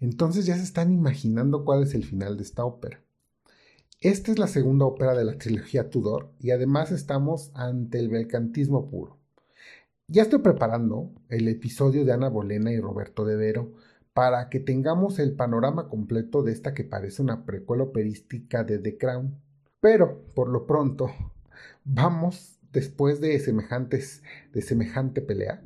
Entonces 0.00 0.46
ya 0.46 0.56
se 0.56 0.62
están 0.62 0.90
imaginando 0.90 1.66
cuál 1.66 1.82
es 1.82 1.94
el 1.94 2.02
final 2.02 2.38
de 2.38 2.44
esta 2.44 2.64
ópera. 2.64 3.02
Esta 4.00 4.32
es 4.32 4.38
la 4.38 4.46
segunda 4.46 4.86
ópera 4.86 5.14
de 5.14 5.26
la 5.26 5.36
trilogía 5.36 5.90
Tudor 5.90 6.30
y 6.40 6.52
además 6.52 6.92
estamos 6.92 7.50
ante 7.52 7.98
el 7.98 8.08
belcantismo 8.08 8.88
puro. 8.88 9.18
Ya 10.06 10.22
estoy 10.22 10.38
preparando 10.38 11.12
el 11.28 11.46
episodio 11.46 12.06
de 12.06 12.12
Ana 12.12 12.30
Bolena 12.30 12.72
y 12.72 12.80
Roberto 12.80 13.26
de 13.26 13.36
Vero 13.36 13.74
para 14.14 14.48
que 14.48 14.60
tengamos 14.60 15.18
el 15.18 15.36
panorama 15.36 15.90
completo 15.90 16.42
de 16.42 16.52
esta 16.52 16.72
que 16.72 16.84
parece 16.84 17.20
una 17.20 17.44
precuela 17.44 17.82
operística 17.82 18.64
de 18.64 18.78
The 18.78 18.96
Crown. 18.96 19.42
Pero, 19.80 20.22
por 20.34 20.48
lo 20.48 20.66
pronto, 20.66 21.10
vamos 21.84 22.57
después 22.72 23.20
de 23.20 23.38
semejantes 23.40 24.22
de 24.52 24.62
semejante 24.62 25.20
pelea, 25.20 25.62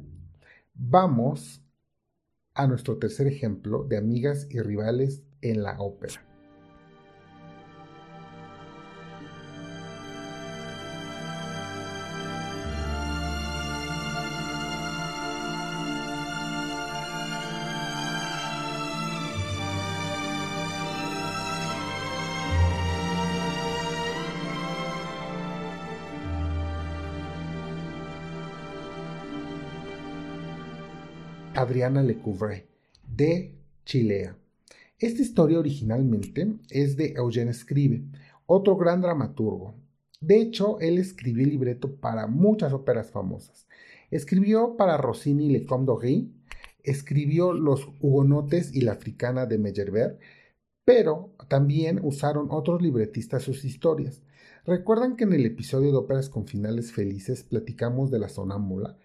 vamos 0.74 1.62
a 2.54 2.66
nuestro 2.66 2.98
tercer 2.98 3.26
ejemplo 3.26 3.84
de 3.84 3.96
amigas 3.96 4.46
y 4.50 4.60
rivales 4.60 5.22
en 5.40 5.62
la 5.62 5.80
ópera. 5.80 6.31
Adriana 31.62 32.02
Lecouvreur, 32.02 32.64
de 33.06 33.54
Chilea. 33.84 34.36
Esta 34.98 35.22
historia 35.22 35.60
originalmente 35.60 36.56
es 36.70 36.96
de 36.96 37.14
Eugène 37.14 37.52
Scribe, 37.52 38.02
otro 38.46 38.76
gran 38.76 39.00
dramaturgo. 39.00 39.76
De 40.20 40.40
hecho, 40.40 40.80
él 40.80 40.98
escribió 40.98 41.44
el 41.44 41.50
libreto 41.50 41.94
para 41.96 42.26
muchas 42.26 42.72
óperas 42.72 43.12
famosas. 43.12 43.68
Escribió 44.10 44.76
para 44.76 44.96
Rossini 44.96 45.50
Le 45.50 45.64
Comte 45.64 45.86
d'Ory, 45.86 46.32
escribió 46.82 47.52
Los 47.52 47.88
Hugonotes 48.00 48.74
y 48.74 48.80
la 48.80 48.92
Africana 48.92 49.46
de 49.46 49.58
Meyerbeer, 49.58 50.18
pero 50.84 51.32
también 51.48 52.00
usaron 52.02 52.48
otros 52.50 52.82
libretistas 52.82 53.44
sus 53.44 53.64
historias. 53.64 54.20
¿Recuerdan 54.64 55.14
que 55.14 55.24
en 55.24 55.32
el 55.32 55.46
episodio 55.46 55.92
de 55.92 55.98
óperas 55.98 56.28
con 56.28 56.46
finales 56.46 56.92
felices 56.92 57.44
platicamos 57.44 58.10
de 58.10 58.18
la 58.18 58.28
sonámbula? 58.28 58.98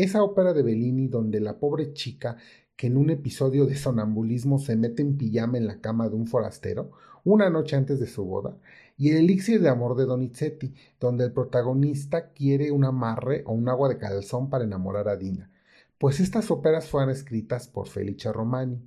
Esa 0.00 0.22
ópera 0.22 0.54
de 0.54 0.62
Bellini 0.62 1.08
donde 1.08 1.40
la 1.40 1.58
pobre 1.58 1.92
chica 1.92 2.38
que 2.74 2.86
en 2.86 2.96
un 2.96 3.10
episodio 3.10 3.66
de 3.66 3.76
sonambulismo 3.76 4.58
se 4.58 4.74
mete 4.74 5.02
en 5.02 5.18
pijama 5.18 5.58
en 5.58 5.66
la 5.66 5.82
cama 5.82 6.08
de 6.08 6.16
un 6.16 6.26
forastero 6.26 6.92
una 7.22 7.50
noche 7.50 7.76
antes 7.76 8.00
de 8.00 8.06
su 8.06 8.24
boda, 8.24 8.56
y 8.96 9.10
el 9.10 9.18
elixir 9.18 9.60
de 9.60 9.68
amor 9.68 9.98
de 9.98 10.06
Donizetti, 10.06 10.72
donde 10.98 11.24
el 11.24 11.32
protagonista 11.32 12.30
quiere 12.30 12.70
un 12.70 12.86
amarre 12.86 13.42
o 13.44 13.52
un 13.52 13.68
agua 13.68 13.90
de 13.90 13.98
calzón 13.98 14.48
para 14.48 14.64
enamorar 14.64 15.06
a 15.06 15.18
Dina. 15.18 15.50
Pues 15.98 16.18
estas 16.18 16.50
óperas 16.50 16.88
fueron 16.88 17.10
escritas 17.10 17.68
por 17.68 17.86
Felice 17.86 18.32
Romani, 18.32 18.80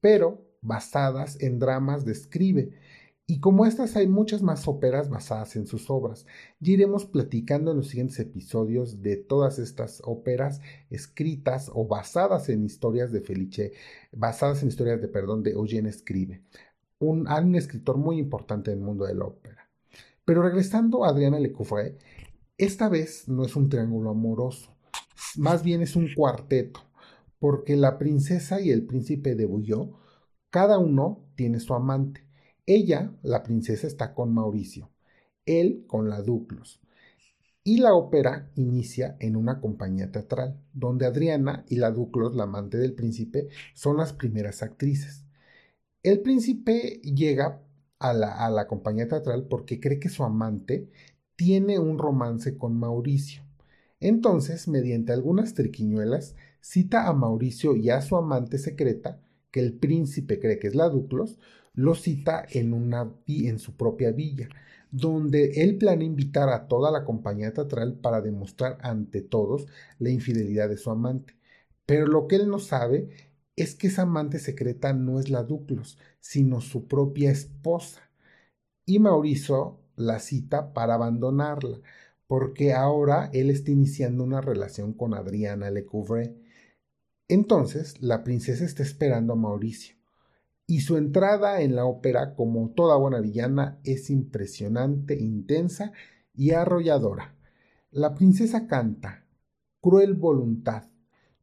pero 0.00 0.46
basadas 0.62 1.38
en 1.42 1.58
dramas 1.58 2.06
de 2.06 2.12
y 3.30 3.40
como 3.40 3.66
estas 3.66 3.94
hay 3.94 4.06
muchas 4.06 4.40
más 4.40 4.66
óperas 4.66 5.10
basadas 5.10 5.54
en 5.54 5.66
sus 5.66 5.90
obras. 5.90 6.24
Ya 6.60 6.72
iremos 6.72 7.04
platicando 7.04 7.70
en 7.70 7.76
los 7.76 7.88
siguientes 7.88 8.18
episodios 8.20 9.02
de 9.02 9.16
todas 9.16 9.58
estas 9.58 10.00
óperas 10.02 10.62
escritas 10.88 11.70
o 11.74 11.86
basadas 11.86 12.48
en 12.48 12.64
historias 12.64 13.12
de 13.12 13.20
Felice, 13.20 13.72
basadas 14.12 14.62
en 14.62 14.68
historias 14.68 15.02
de, 15.02 15.08
perdón, 15.08 15.42
de 15.42 15.50
Eugene 15.50 15.92
Scribe, 15.92 16.42
un, 17.00 17.28
un 17.28 17.54
escritor 17.54 17.98
muy 17.98 18.18
importante 18.18 18.72
en 18.72 18.78
el 18.78 18.84
mundo 18.84 19.04
de 19.04 19.14
la 19.14 19.26
ópera. 19.26 19.68
Pero 20.24 20.40
regresando 20.40 21.04
a 21.04 21.10
Adriana 21.10 21.38
Lecouvreur, 21.38 21.98
esta 22.56 22.88
vez 22.88 23.28
no 23.28 23.44
es 23.44 23.54
un 23.56 23.68
triángulo 23.68 24.08
amoroso, 24.08 24.74
más 25.36 25.62
bien 25.62 25.82
es 25.82 25.96
un 25.96 26.08
cuarteto, 26.14 26.80
porque 27.38 27.76
la 27.76 27.98
princesa 27.98 28.62
y 28.62 28.70
el 28.70 28.86
príncipe 28.86 29.34
de 29.34 29.44
Bouillon, 29.44 29.92
cada 30.48 30.78
uno 30.78 31.28
tiene 31.34 31.60
su 31.60 31.74
amante 31.74 32.27
ella, 32.68 33.10
la 33.22 33.42
princesa, 33.42 33.86
está 33.86 34.12
con 34.12 34.34
Mauricio, 34.34 34.90
él 35.46 35.84
con 35.86 36.10
la 36.10 36.20
Duclos. 36.20 36.82
Y 37.64 37.78
la 37.78 37.94
ópera 37.94 38.50
inicia 38.56 39.16
en 39.20 39.36
una 39.36 39.60
compañía 39.60 40.12
teatral, 40.12 40.60
donde 40.74 41.06
Adriana 41.06 41.64
y 41.68 41.76
la 41.76 41.90
Duclos, 41.90 42.36
la 42.36 42.44
amante 42.44 42.76
del 42.76 42.92
príncipe, 42.92 43.48
son 43.72 43.96
las 43.96 44.12
primeras 44.12 44.62
actrices. 44.62 45.24
El 46.02 46.20
príncipe 46.20 47.00
llega 47.02 47.62
a 47.98 48.12
la, 48.12 48.44
a 48.44 48.50
la 48.50 48.66
compañía 48.66 49.08
teatral 49.08 49.46
porque 49.48 49.80
cree 49.80 49.98
que 49.98 50.10
su 50.10 50.22
amante 50.22 50.90
tiene 51.36 51.78
un 51.78 51.98
romance 51.98 52.58
con 52.58 52.78
Mauricio. 52.78 53.44
Entonces, 53.98 54.68
mediante 54.68 55.14
algunas 55.14 55.54
triquiñuelas, 55.54 56.36
cita 56.60 57.08
a 57.08 57.14
Mauricio 57.14 57.76
y 57.76 57.88
a 57.88 58.02
su 58.02 58.16
amante 58.16 58.58
secreta, 58.58 59.22
que 59.50 59.60
el 59.60 59.74
príncipe 59.74 60.38
cree 60.40 60.58
que 60.58 60.68
es 60.68 60.74
la 60.74 60.88
Duclos, 60.88 61.38
lo 61.74 61.94
cita 61.94 62.44
en, 62.50 62.72
una, 62.72 63.12
en 63.26 63.58
su 63.58 63.76
propia 63.76 64.10
villa, 64.12 64.48
donde 64.90 65.62
él 65.62 65.78
planea 65.78 66.06
invitar 66.06 66.48
a 66.48 66.66
toda 66.68 66.90
la 66.90 67.04
compañía 67.04 67.52
teatral 67.52 67.94
para 67.94 68.20
demostrar 68.20 68.78
ante 68.82 69.22
todos 69.22 69.66
la 69.98 70.10
infidelidad 70.10 70.68
de 70.68 70.76
su 70.78 70.90
amante. 70.90 71.36
Pero 71.86 72.06
lo 72.06 72.26
que 72.26 72.36
él 72.36 72.48
no 72.48 72.58
sabe 72.58 73.10
es 73.56 73.74
que 73.74 73.88
esa 73.88 74.02
amante 74.02 74.38
secreta 74.38 74.92
no 74.92 75.20
es 75.20 75.30
la 75.30 75.42
Duclos, 75.42 75.98
sino 76.20 76.60
su 76.60 76.86
propia 76.88 77.30
esposa. 77.30 78.10
Y 78.86 78.98
Mauricio 78.98 79.78
la 79.96 80.20
cita 80.20 80.72
para 80.72 80.94
abandonarla, 80.94 81.80
porque 82.26 82.72
ahora 82.72 83.30
él 83.32 83.50
está 83.50 83.70
iniciando 83.70 84.24
una 84.24 84.40
relación 84.40 84.92
con 84.94 85.14
Adriana 85.14 85.70
Lecouvreur. 85.70 86.34
Entonces, 87.28 88.00
la 88.00 88.24
princesa 88.24 88.64
está 88.64 88.82
esperando 88.82 89.34
a 89.34 89.36
Mauricio 89.36 89.98
y 90.70 90.80
su 90.80 90.98
entrada 90.98 91.62
en 91.62 91.74
la 91.74 91.86
ópera, 91.86 92.34
como 92.34 92.70
toda 92.70 92.96
buena 92.96 93.20
villana, 93.20 93.80
es 93.84 94.10
impresionante, 94.10 95.18
intensa 95.18 95.92
y 96.34 96.50
arrolladora. 96.50 97.34
La 97.90 98.14
princesa 98.14 98.66
canta 98.66 99.24
cruel 99.80 100.12
voluntad, 100.12 100.84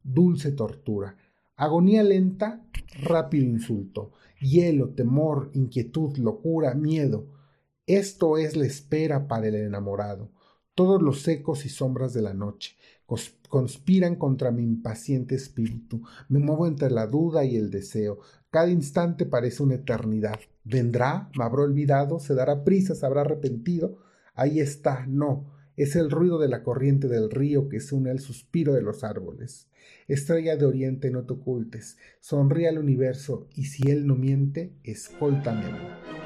dulce 0.04 0.52
tortura, 0.52 1.16
agonía 1.56 2.04
lenta, 2.04 2.64
rápido 3.02 3.46
insulto, 3.46 4.12
hielo, 4.40 4.90
temor, 4.90 5.50
inquietud, 5.54 6.16
locura, 6.18 6.74
miedo. 6.74 7.26
Esto 7.86 8.38
es 8.38 8.56
la 8.56 8.66
espera 8.66 9.26
para 9.26 9.48
el 9.48 9.56
enamorado. 9.56 10.30
Todos 10.76 11.02
los 11.02 11.26
ecos 11.26 11.66
y 11.66 11.68
sombras 11.68 12.12
de 12.12 12.22
la 12.22 12.34
noche 12.34 12.76
conspiran 13.48 14.16
contra 14.16 14.50
mi 14.50 14.62
impaciente 14.62 15.34
espíritu. 15.34 16.02
Me 16.28 16.38
muevo 16.38 16.66
entre 16.66 16.90
la 16.90 17.06
duda 17.06 17.44
y 17.44 17.56
el 17.56 17.70
deseo. 17.70 18.20
Cada 18.50 18.70
instante 18.70 19.26
parece 19.26 19.62
una 19.62 19.74
eternidad. 19.74 20.40
¿Vendrá? 20.64 21.30
¿Me 21.36 21.44
habrá 21.44 21.62
olvidado? 21.62 22.18
¿Se 22.18 22.34
dará 22.34 22.64
prisa? 22.64 22.94
¿Se 22.94 23.06
habrá 23.06 23.22
arrepentido? 23.22 23.98
Ahí 24.34 24.60
está, 24.60 25.06
no. 25.06 25.54
Es 25.76 25.94
el 25.94 26.10
ruido 26.10 26.38
de 26.38 26.48
la 26.48 26.62
corriente 26.62 27.06
del 27.06 27.30
río 27.30 27.68
que 27.68 27.80
se 27.80 27.94
une 27.94 28.10
al 28.10 28.18
suspiro 28.18 28.72
de 28.72 28.82
los 28.82 29.04
árboles. 29.04 29.68
Estrella 30.08 30.56
de 30.56 30.64
oriente, 30.64 31.10
no 31.10 31.24
te 31.24 31.34
ocultes. 31.34 31.98
Sonríe 32.20 32.68
al 32.68 32.78
universo 32.78 33.48
y 33.54 33.66
si 33.66 33.90
él 33.90 34.06
no 34.06 34.16
miente, 34.16 34.72
escóltame. 34.84 36.25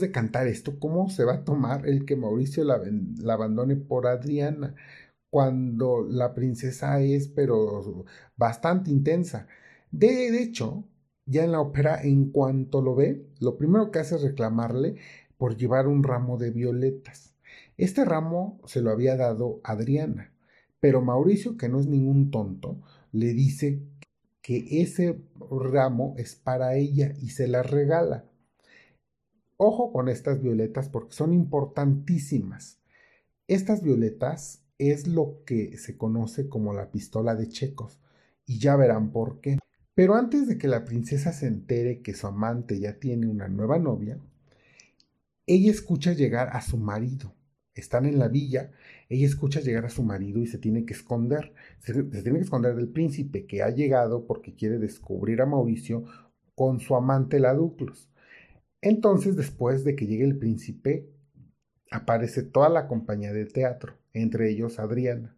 de 0.00 0.12
cantar 0.12 0.46
esto, 0.46 0.78
cómo 0.78 1.10
se 1.10 1.24
va 1.24 1.34
a 1.34 1.44
tomar 1.44 1.86
el 1.86 2.04
que 2.04 2.16
Mauricio 2.16 2.64
la, 2.64 2.80
abandone 3.32 3.76
por 3.76 4.06
Adriana, 4.06 4.74
cuando 5.30 6.06
la 6.08 6.34
princesa 6.34 7.00
es, 7.00 7.28
pero 7.28 8.04
bastante 8.36 8.90
intensa. 8.90 9.46
De 9.90 10.42
hecho, 10.42 10.84
ya 11.26 11.44
en 11.44 11.52
la 11.52 11.60
ópera, 11.60 12.02
en 12.02 12.30
cuanto 12.30 12.82
lo 12.82 12.94
ve, 12.94 13.26
lo 13.40 13.56
primero 13.56 13.90
que 13.90 14.00
hace 14.00 14.16
es 14.16 14.22
reclamarle 14.22 14.96
por 15.38 15.56
llevar 15.56 15.86
un 15.86 16.02
ramo 16.02 16.36
de 16.38 16.50
violetas. 16.50 17.34
Este 17.76 18.04
ramo 18.04 18.60
se 18.66 18.82
lo 18.82 18.90
había 18.90 19.16
dado 19.16 19.60
Adriana, 19.64 20.32
pero 20.80 21.02
Mauricio, 21.02 21.56
que 21.56 21.68
no 21.68 21.80
es 21.80 21.86
ningún 21.86 22.30
tonto, 22.30 22.80
le 23.12 23.32
dice 23.34 23.82
que 24.42 24.82
ese 24.82 25.20
ramo 25.50 26.14
es 26.18 26.34
para 26.34 26.74
ella 26.74 27.14
y 27.20 27.30
se 27.30 27.46
la 27.48 27.62
regala. 27.62 28.29
Ojo 29.62 29.92
con 29.92 30.08
estas 30.08 30.40
violetas 30.40 30.88
porque 30.88 31.12
son 31.12 31.34
importantísimas. 31.34 32.78
Estas 33.46 33.82
violetas 33.82 34.64
es 34.78 35.06
lo 35.06 35.42
que 35.44 35.76
se 35.76 35.98
conoce 35.98 36.48
como 36.48 36.72
la 36.72 36.90
pistola 36.90 37.34
de 37.34 37.46
Chekhov 37.46 37.90
y 38.46 38.58
ya 38.58 38.74
verán 38.76 39.12
por 39.12 39.42
qué. 39.42 39.58
Pero 39.92 40.14
antes 40.14 40.48
de 40.48 40.56
que 40.56 40.66
la 40.66 40.86
princesa 40.86 41.34
se 41.34 41.46
entere 41.46 42.00
que 42.00 42.14
su 42.14 42.26
amante 42.26 42.80
ya 42.80 42.98
tiene 42.98 43.26
una 43.26 43.48
nueva 43.48 43.78
novia, 43.78 44.18
ella 45.46 45.70
escucha 45.70 46.14
llegar 46.14 46.56
a 46.56 46.62
su 46.62 46.78
marido. 46.78 47.34
Están 47.74 48.06
en 48.06 48.18
la 48.18 48.28
villa, 48.28 48.72
ella 49.10 49.26
escucha 49.26 49.60
llegar 49.60 49.84
a 49.84 49.90
su 49.90 50.02
marido 50.02 50.40
y 50.40 50.46
se 50.46 50.56
tiene 50.56 50.86
que 50.86 50.94
esconder. 50.94 51.52
Se, 51.80 51.92
tiene 51.92 52.38
que 52.38 52.44
esconder 52.44 52.74
del 52.76 52.88
príncipe 52.88 53.44
que 53.44 53.62
ha 53.62 53.68
llegado 53.68 54.26
porque 54.26 54.54
quiere 54.54 54.78
descubrir 54.78 55.42
a 55.42 55.46
Mauricio 55.46 56.04
con 56.54 56.80
su 56.80 56.96
amante 56.96 57.38
la 57.40 57.52
Duclos. 57.52 58.10
Entonces, 58.82 59.36
después 59.36 59.84
de 59.84 59.94
que 59.94 60.06
llegue 60.06 60.24
el 60.24 60.38
príncipe, 60.38 61.08
aparece 61.90 62.42
toda 62.42 62.68
la 62.68 62.86
compañía 62.86 63.32
de 63.32 63.46
teatro, 63.46 63.94
entre 64.12 64.50
ellos 64.50 64.78
Adriana. 64.78 65.36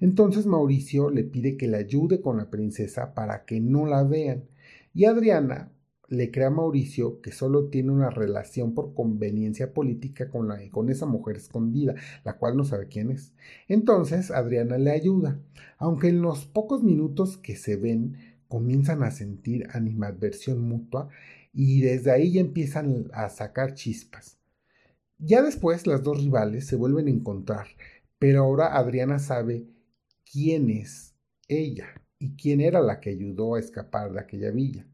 Entonces 0.00 0.46
Mauricio 0.46 1.10
le 1.10 1.22
pide 1.22 1.56
que 1.56 1.68
le 1.68 1.76
ayude 1.76 2.20
con 2.20 2.36
la 2.36 2.50
princesa 2.50 3.14
para 3.14 3.44
que 3.44 3.60
no 3.60 3.86
la 3.86 4.02
vean. 4.02 4.44
Y 4.94 5.04
Adriana 5.04 5.70
le 6.08 6.30
cree 6.30 6.46
a 6.46 6.50
Mauricio 6.50 7.20
que 7.20 7.30
solo 7.30 7.68
tiene 7.68 7.92
una 7.92 8.10
relación 8.10 8.74
por 8.74 8.94
conveniencia 8.94 9.72
política 9.72 10.28
con, 10.28 10.48
la, 10.48 10.58
con 10.70 10.90
esa 10.90 11.06
mujer 11.06 11.36
escondida, 11.36 11.94
la 12.24 12.36
cual 12.36 12.56
no 12.56 12.64
sabe 12.64 12.88
quién 12.88 13.10
es. 13.10 13.32
Entonces 13.68 14.30
Adriana 14.32 14.76
le 14.76 14.90
ayuda, 14.90 15.40
aunque 15.78 16.08
en 16.08 16.20
los 16.20 16.46
pocos 16.46 16.82
minutos 16.82 17.36
que 17.36 17.54
se 17.54 17.76
ven 17.76 18.16
comienzan 18.48 19.04
a 19.04 19.12
sentir 19.12 19.68
animadversión 19.72 20.60
mutua 20.60 21.08
y 21.52 21.80
desde 21.80 22.10
ahí 22.10 22.32
ya 22.32 22.40
empiezan 22.40 23.10
a 23.12 23.28
sacar 23.28 23.74
chispas. 23.74 24.38
Ya 25.18 25.42
después 25.42 25.86
las 25.86 26.02
dos 26.02 26.18
rivales 26.18 26.66
se 26.66 26.76
vuelven 26.76 27.06
a 27.06 27.10
encontrar, 27.10 27.66
pero 28.18 28.40
ahora 28.42 28.76
Adriana 28.76 29.18
sabe 29.18 29.66
quién 30.30 30.70
es 30.70 31.14
ella 31.48 31.88
y 32.18 32.34
quién 32.36 32.60
era 32.60 32.80
la 32.80 33.00
que 33.00 33.10
ayudó 33.10 33.54
a 33.54 33.60
escapar 33.60 34.12
de 34.12 34.20
aquella 34.20 34.50
villa. 34.50 34.86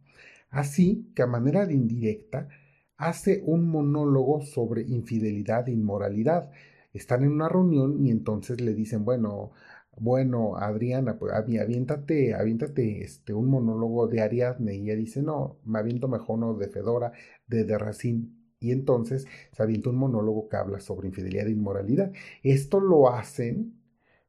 Así 0.50 1.10
que 1.14 1.22
a 1.22 1.26
manera 1.26 1.66
de 1.66 1.74
indirecta 1.74 2.48
hace 2.96 3.42
un 3.44 3.68
monólogo 3.68 4.42
sobre 4.42 4.82
infidelidad 4.82 5.68
e 5.68 5.72
inmoralidad. 5.72 6.50
Están 6.92 7.22
en 7.22 7.32
una 7.32 7.48
reunión 7.48 8.04
y 8.04 8.10
entonces 8.10 8.60
le 8.60 8.74
dicen, 8.74 9.04
bueno, 9.04 9.52
bueno, 10.00 10.56
Adriana, 10.56 11.18
pues 11.18 11.32
aviéntate, 11.32 12.34
aviéntate 12.34 13.02
este, 13.02 13.34
un 13.34 13.46
monólogo 13.48 14.06
de 14.06 14.20
Ariadne. 14.20 14.74
Y 14.76 14.84
ella 14.84 14.96
dice, 14.96 15.22
no, 15.22 15.58
me 15.64 15.78
aviento 15.78 16.08
mejor 16.08 16.38
uno 16.38 16.54
de 16.54 16.68
Fedora, 16.68 17.12
de, 17.46 17.64
de 17.64 17.78
Racine. 17.78 18.28
Y 18.60 18.72
entonces 18.72 19.26
se 19.52 19.62
avienta 19.62 19.90
un 19.90 19.96
monólogo 19.96 20.48
que 20.48 20.56
habla 20.56 20.80
sobre 20.80 21.08
infidelidad 21.08 21.46
e 21.46 21.52
inmoralidad. 21.52 22.12
Esto 22.42 22.80
lo 22.80 23.08
hacen 23.10 23.78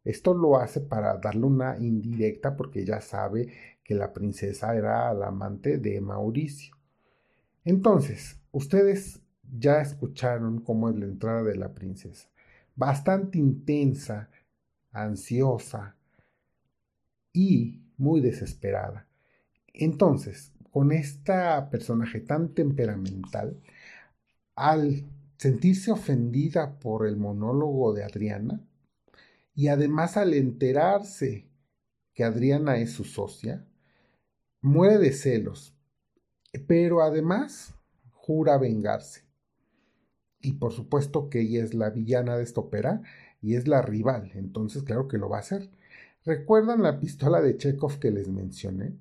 esto 0.10 0.34
lo 0.34 0.58
hace 0.58 0.82
para 0.82 1.18
darle 1.18 1.46
una 1.46 1.78
indirecta 1.78 2.56
porque 2.56 2.86
ya 2.86 3.02
sabe 3.02 3.50
que 3.84 3.96
la 3.96 4.14
princesa 4.14 4.76
era 4.76 5.14
la 5.14 5.28
amante 5.28 5.78
de 5.78 6.00
Mauricio. 6.02 6.76
Entonces, 7.66 8.40
ustedes 8.52 9.22
ya 9.44 9.82
escucharon 9.82 10.62
cómo 10.62 10.90
es 10.90 10.96
la 10.96 11.06
entrada 11.06 11.44
de 11.44 11.56
la 11.58 11.74
princesa. 11.74 12.30
Bastante 12.76 13.38
intensa, 13.38 14.30
ansiosa 14.92 15.96
y 17.34 17.82
muy 17.98 18.22
desesperada. 18.22 19.08
Entonces, 19.74 20.52
con 20.72 20.92
esta 20.92 21.70
personaje 21.70 22.20
tan 22.20 22.54
temperamental, 22.54 23.60
al 24.56 25.06
sentirse 25.38 25.92
ofendida 25.92 26.80
por 26.80 27.08
el 27.08 27.18
monólogo 27.18 27.94
de 27.94 28.04
Adriana, 28.04 28.62
y 29.56 29.68
además 29.68 30.18
al 30.18 30.34
enterarse 30.34 31.50
que 32.14 32.24
Adriana 32.24 32.78
es 32.78 32.92
su 32.92 33.04
socia, 33.04 33.66
muere 34.62 34.98
de 34.98 35.12
celos, 35.12 35.74
pero 36.68 37.02
además 37.02 37.74
jura 38.12 38.58
vengarse. 38.58 39.24
Y 40.42 40.54
por 40.54 40.72
supuesto 40.72 41.30
que 41.30 41.42
ella 41.42 41.64
es 41.64 41.74
la 41.74 41.90
villana 41.90 42.38
de 42.38 42.44
esta 42.44 42.62
ópera 42.62 43.02
y 43.42 43.56
es 43.56 43.68
la 43.68 43.82
rival, 43.82 44.32
entonces 44.36 44.84
claro 44.84 45.08
que 45.08 45.18
lo 45.18 45.30
va 45.30 45.38
a 45.38 45.42
hacer. 45.42 45.70
¿Recuerdan 46.26 46.84
la 46.84 47.00
pistola 47.00 47.42
de 47.42 47.58
Chekhov 47.58 48.00
que 48.00 48.12
les 48.12 48.28
mencioné? 48.28 48.98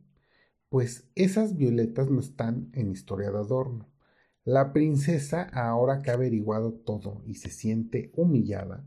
Pues 0.69 1.09
esas 1.15 1.57
violetas 1.57 2.11
no 2.11 2.21
están 2.21 2.71
en 2.75 2.91
historia 2.91 3.31
de 3.31 3.39
adorno. 3.39 3.89
La 4.45 4.73
princesa, 4.73 5.43
ahora 5.53 6.01
que 6.01 6.11
ha 6.11 6.15
averiguado 6.15 6.73
todo 6.73 7.23
y 7.27 7.35
se 7.35 7.51
siente 7.51 8.13
humillada, 8.15 8.85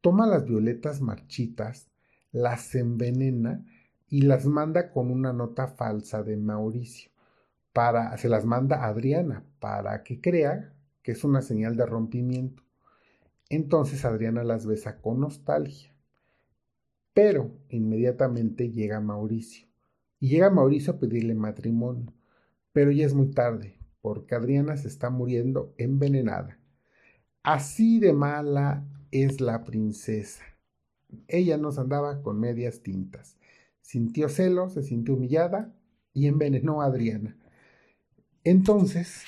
toma 0.00 0.26
las 0.26 0.44
violetas 0.44 1.00
marchitas, 1.00 1.88
las 2.32 2.74
envenena 2.74 3.66
y 4.08 4.22
las 4.22 4.46
manda 4.46 4.90
con 4.90 5.10
una 5.10 5.32
nota 5.32 5.66
falsa 5.68 6.22
de 6.22 6.36
Mauricio. 6.36 7.10
Para, 7.72 8.16
se 8.16 8.28
las 8.28 8.44
manda 8.44 8.84
a 8.84 8.88
Adriana 8.88 9.44
para 9.60 10.02
que 10.02 10.20
crea 10.20 10.72
que 11.02 11.12
es 11.12 11.24
una 11.24 11.42
señal 11.42 11.76
de 11.76 11.86
rompimiento. 11.86 12.62
Entonces 13.50 14.04
Adriana 14.04 14.44
las 14.44 14.66
besa 14.66 15.00
con 15.00 15.20
nostalgia. 15.20 15.94
Pero 17.14 17.50
inmediatamente 17.68 18.70
llega 18.70 19.00
Mauricio. 19.00 19.66
Y 20.20 20.28
llega 20.28 20.50
Mauricio 20.50 20.94
a 20.94 20.98
pedirle 20.98 21.34
matrimonio. 21.34 22.12
Pero 22.72 22.90
ya 22.90 23.06
es 23.06 23.14
muy 23.14 23.30
tarde, 23.30 23.78
porque 24.00 24.34
Adriana 24.34 24.76
se 24.76 24.88
está 24.88 25.10
muriendo 25.10 25.74
envenenada. 25.78 26.58
Así 27.42 27.98
de 27.98 28.12
mala 28.12 28.84
es 29.10 29.40
la 29.40 29.64
princesa. 29.64 30.44
Ella 31.26 31.56
nos 31.56 31.78
andaba 31.78 32.22
con 32.22 32.38
medias 32.38 32.82
tintas. 32.82 33.36
Sintió 33.80 34.28
celos, 34.28 34.74
se 34.74 34.82
sintió 34.82 35.14
humillada 35.14 35.74
y 36.12 36.26
envenenó 36.26 36.82
a 36.82 36.86
Adriana. 36.86 37.36
Entonces, 38.44 39.24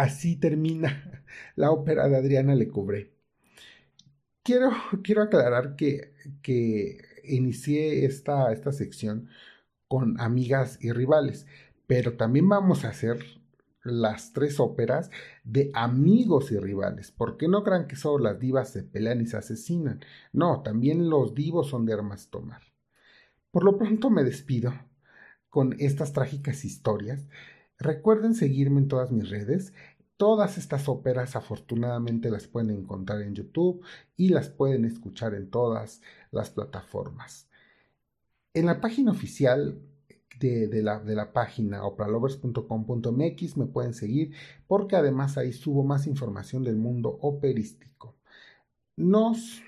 así 0.00 0.36
termina 0.36 1.24
la 1.56 1.70
ópera 1.70 2.08
de 2.08 2.16
Adriana 2.16 2.54
Lecubre. 2.54 3.12
Quiero, 4.42 4.70
quiero 5.02 5.22
aclarar 5.22 5.76
que, 5.76 6.14
que 6.42 6.98
inicié 7.24 8.04
esta, 8.06 8.52
esta 8.52 8.72
sección 8.72 9.28
con 9.88 10.20
amigas 10.20 10.78
y 10.80 10.92
rivales, 10.92 11.46
pero 11.86 12.16
también 12.16 12.48
vamos 12.48 12.84
a 12.84 12.88
hacer 12.88 13.18
las 13.82 14.32
tres 14.32 14.60
óperas 14.60 15.10
de 15.44 15.70
amigos 15.74 16.52
y 16.52 16.58
rivales, 16.58 17.10
porque 17.10 17.48
no 17.48 17.62
crean 17.64 17.86
que 17.86 17.96
solo 17.96 18.24
las 18.24 18.38
divas 18.38 18.70
se 18.70 18.82
pelean 18.82 19.20
y 19.20 19.26
se 19.26 19.36
asesinan, 19.36 20.00
no, 20.32 20.62
también 20.62 21.10
los 21.10 21.34
divos 21.34 21.68
son 21.68 21.86
de 21.86 21.94
armas 21.94 22.28
tomar. 22.28 22.62
Por 23.50 23.64
lo 23.64 23.76
pronto 23.76 24.10
me 24.10 24.22
despido 24.24 24.72
con 25.48 25.74
estas 25.80 26.12
trágicas 26.12 26.64
historias. 26.64 27.28
Recuerden 27.78 28.34
seguirme 28.34 28.78
en 28.80 28.88
todas 28.88 29.10
mis 29.10 29.28
redes. 29.30 29.72
Todas 30.20 30.58
estas 30.58 30.86
óperas 30.86 31.34
afortunadamente 31.34 32.30
las 32.30 32.46
pueden 32.46 32.68
encontrar 32.68 33.22
en 33.22 33.34
YouTube 33.34 33.82
y 34.18 34.28
las 34.28 34.50
pueden 34.50 34.84
escuchar 34.84 35.32
en 35.32 35.48
todas 35.48 36.02
las 36.30 36.50
plataformas. 36.50 37.48
En 38.52 38.66
la 38.66 38.82
página 38.82 39.12
oficial 39.12 39.80
de, 40.38 40.82
la, 40.82 41.02
la 41.02 41.32
página 41.32 41.84
opralovers.com.mx 41.86 43.56
me 43.56 43.64
pueden 43.64 43.94
seguir 43.94 44.34
porque 44.68 44.94
además 44.94 45.38
ahí 45.38 45.54
subo 45.54 45.84
más 45.84 46.06
información 46.06 46.64
del 46.64 46.76
mundo 46.76 47.16
operístico. 47.22 48.18
Nos, 48.98 49.62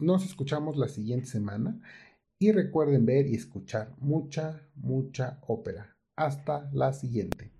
nos 0.00 0.24
escuchamos 0.24 0.76
la 0.76 0.88
siguiente 0.88 1.28
semana 1.28 1.80
y 2.40 2.50
recuerden 2.50 3.06
ver 3.06 3.28
y 3.28 3.36
escuchar 3.36 3.94
mucha, 3.98 4.60
mucha 4.74 5.38
ópera. 5.46 5.96
Hasta 6.16 6.68
la 6.72 6.92
siguiente. 6.92 7.57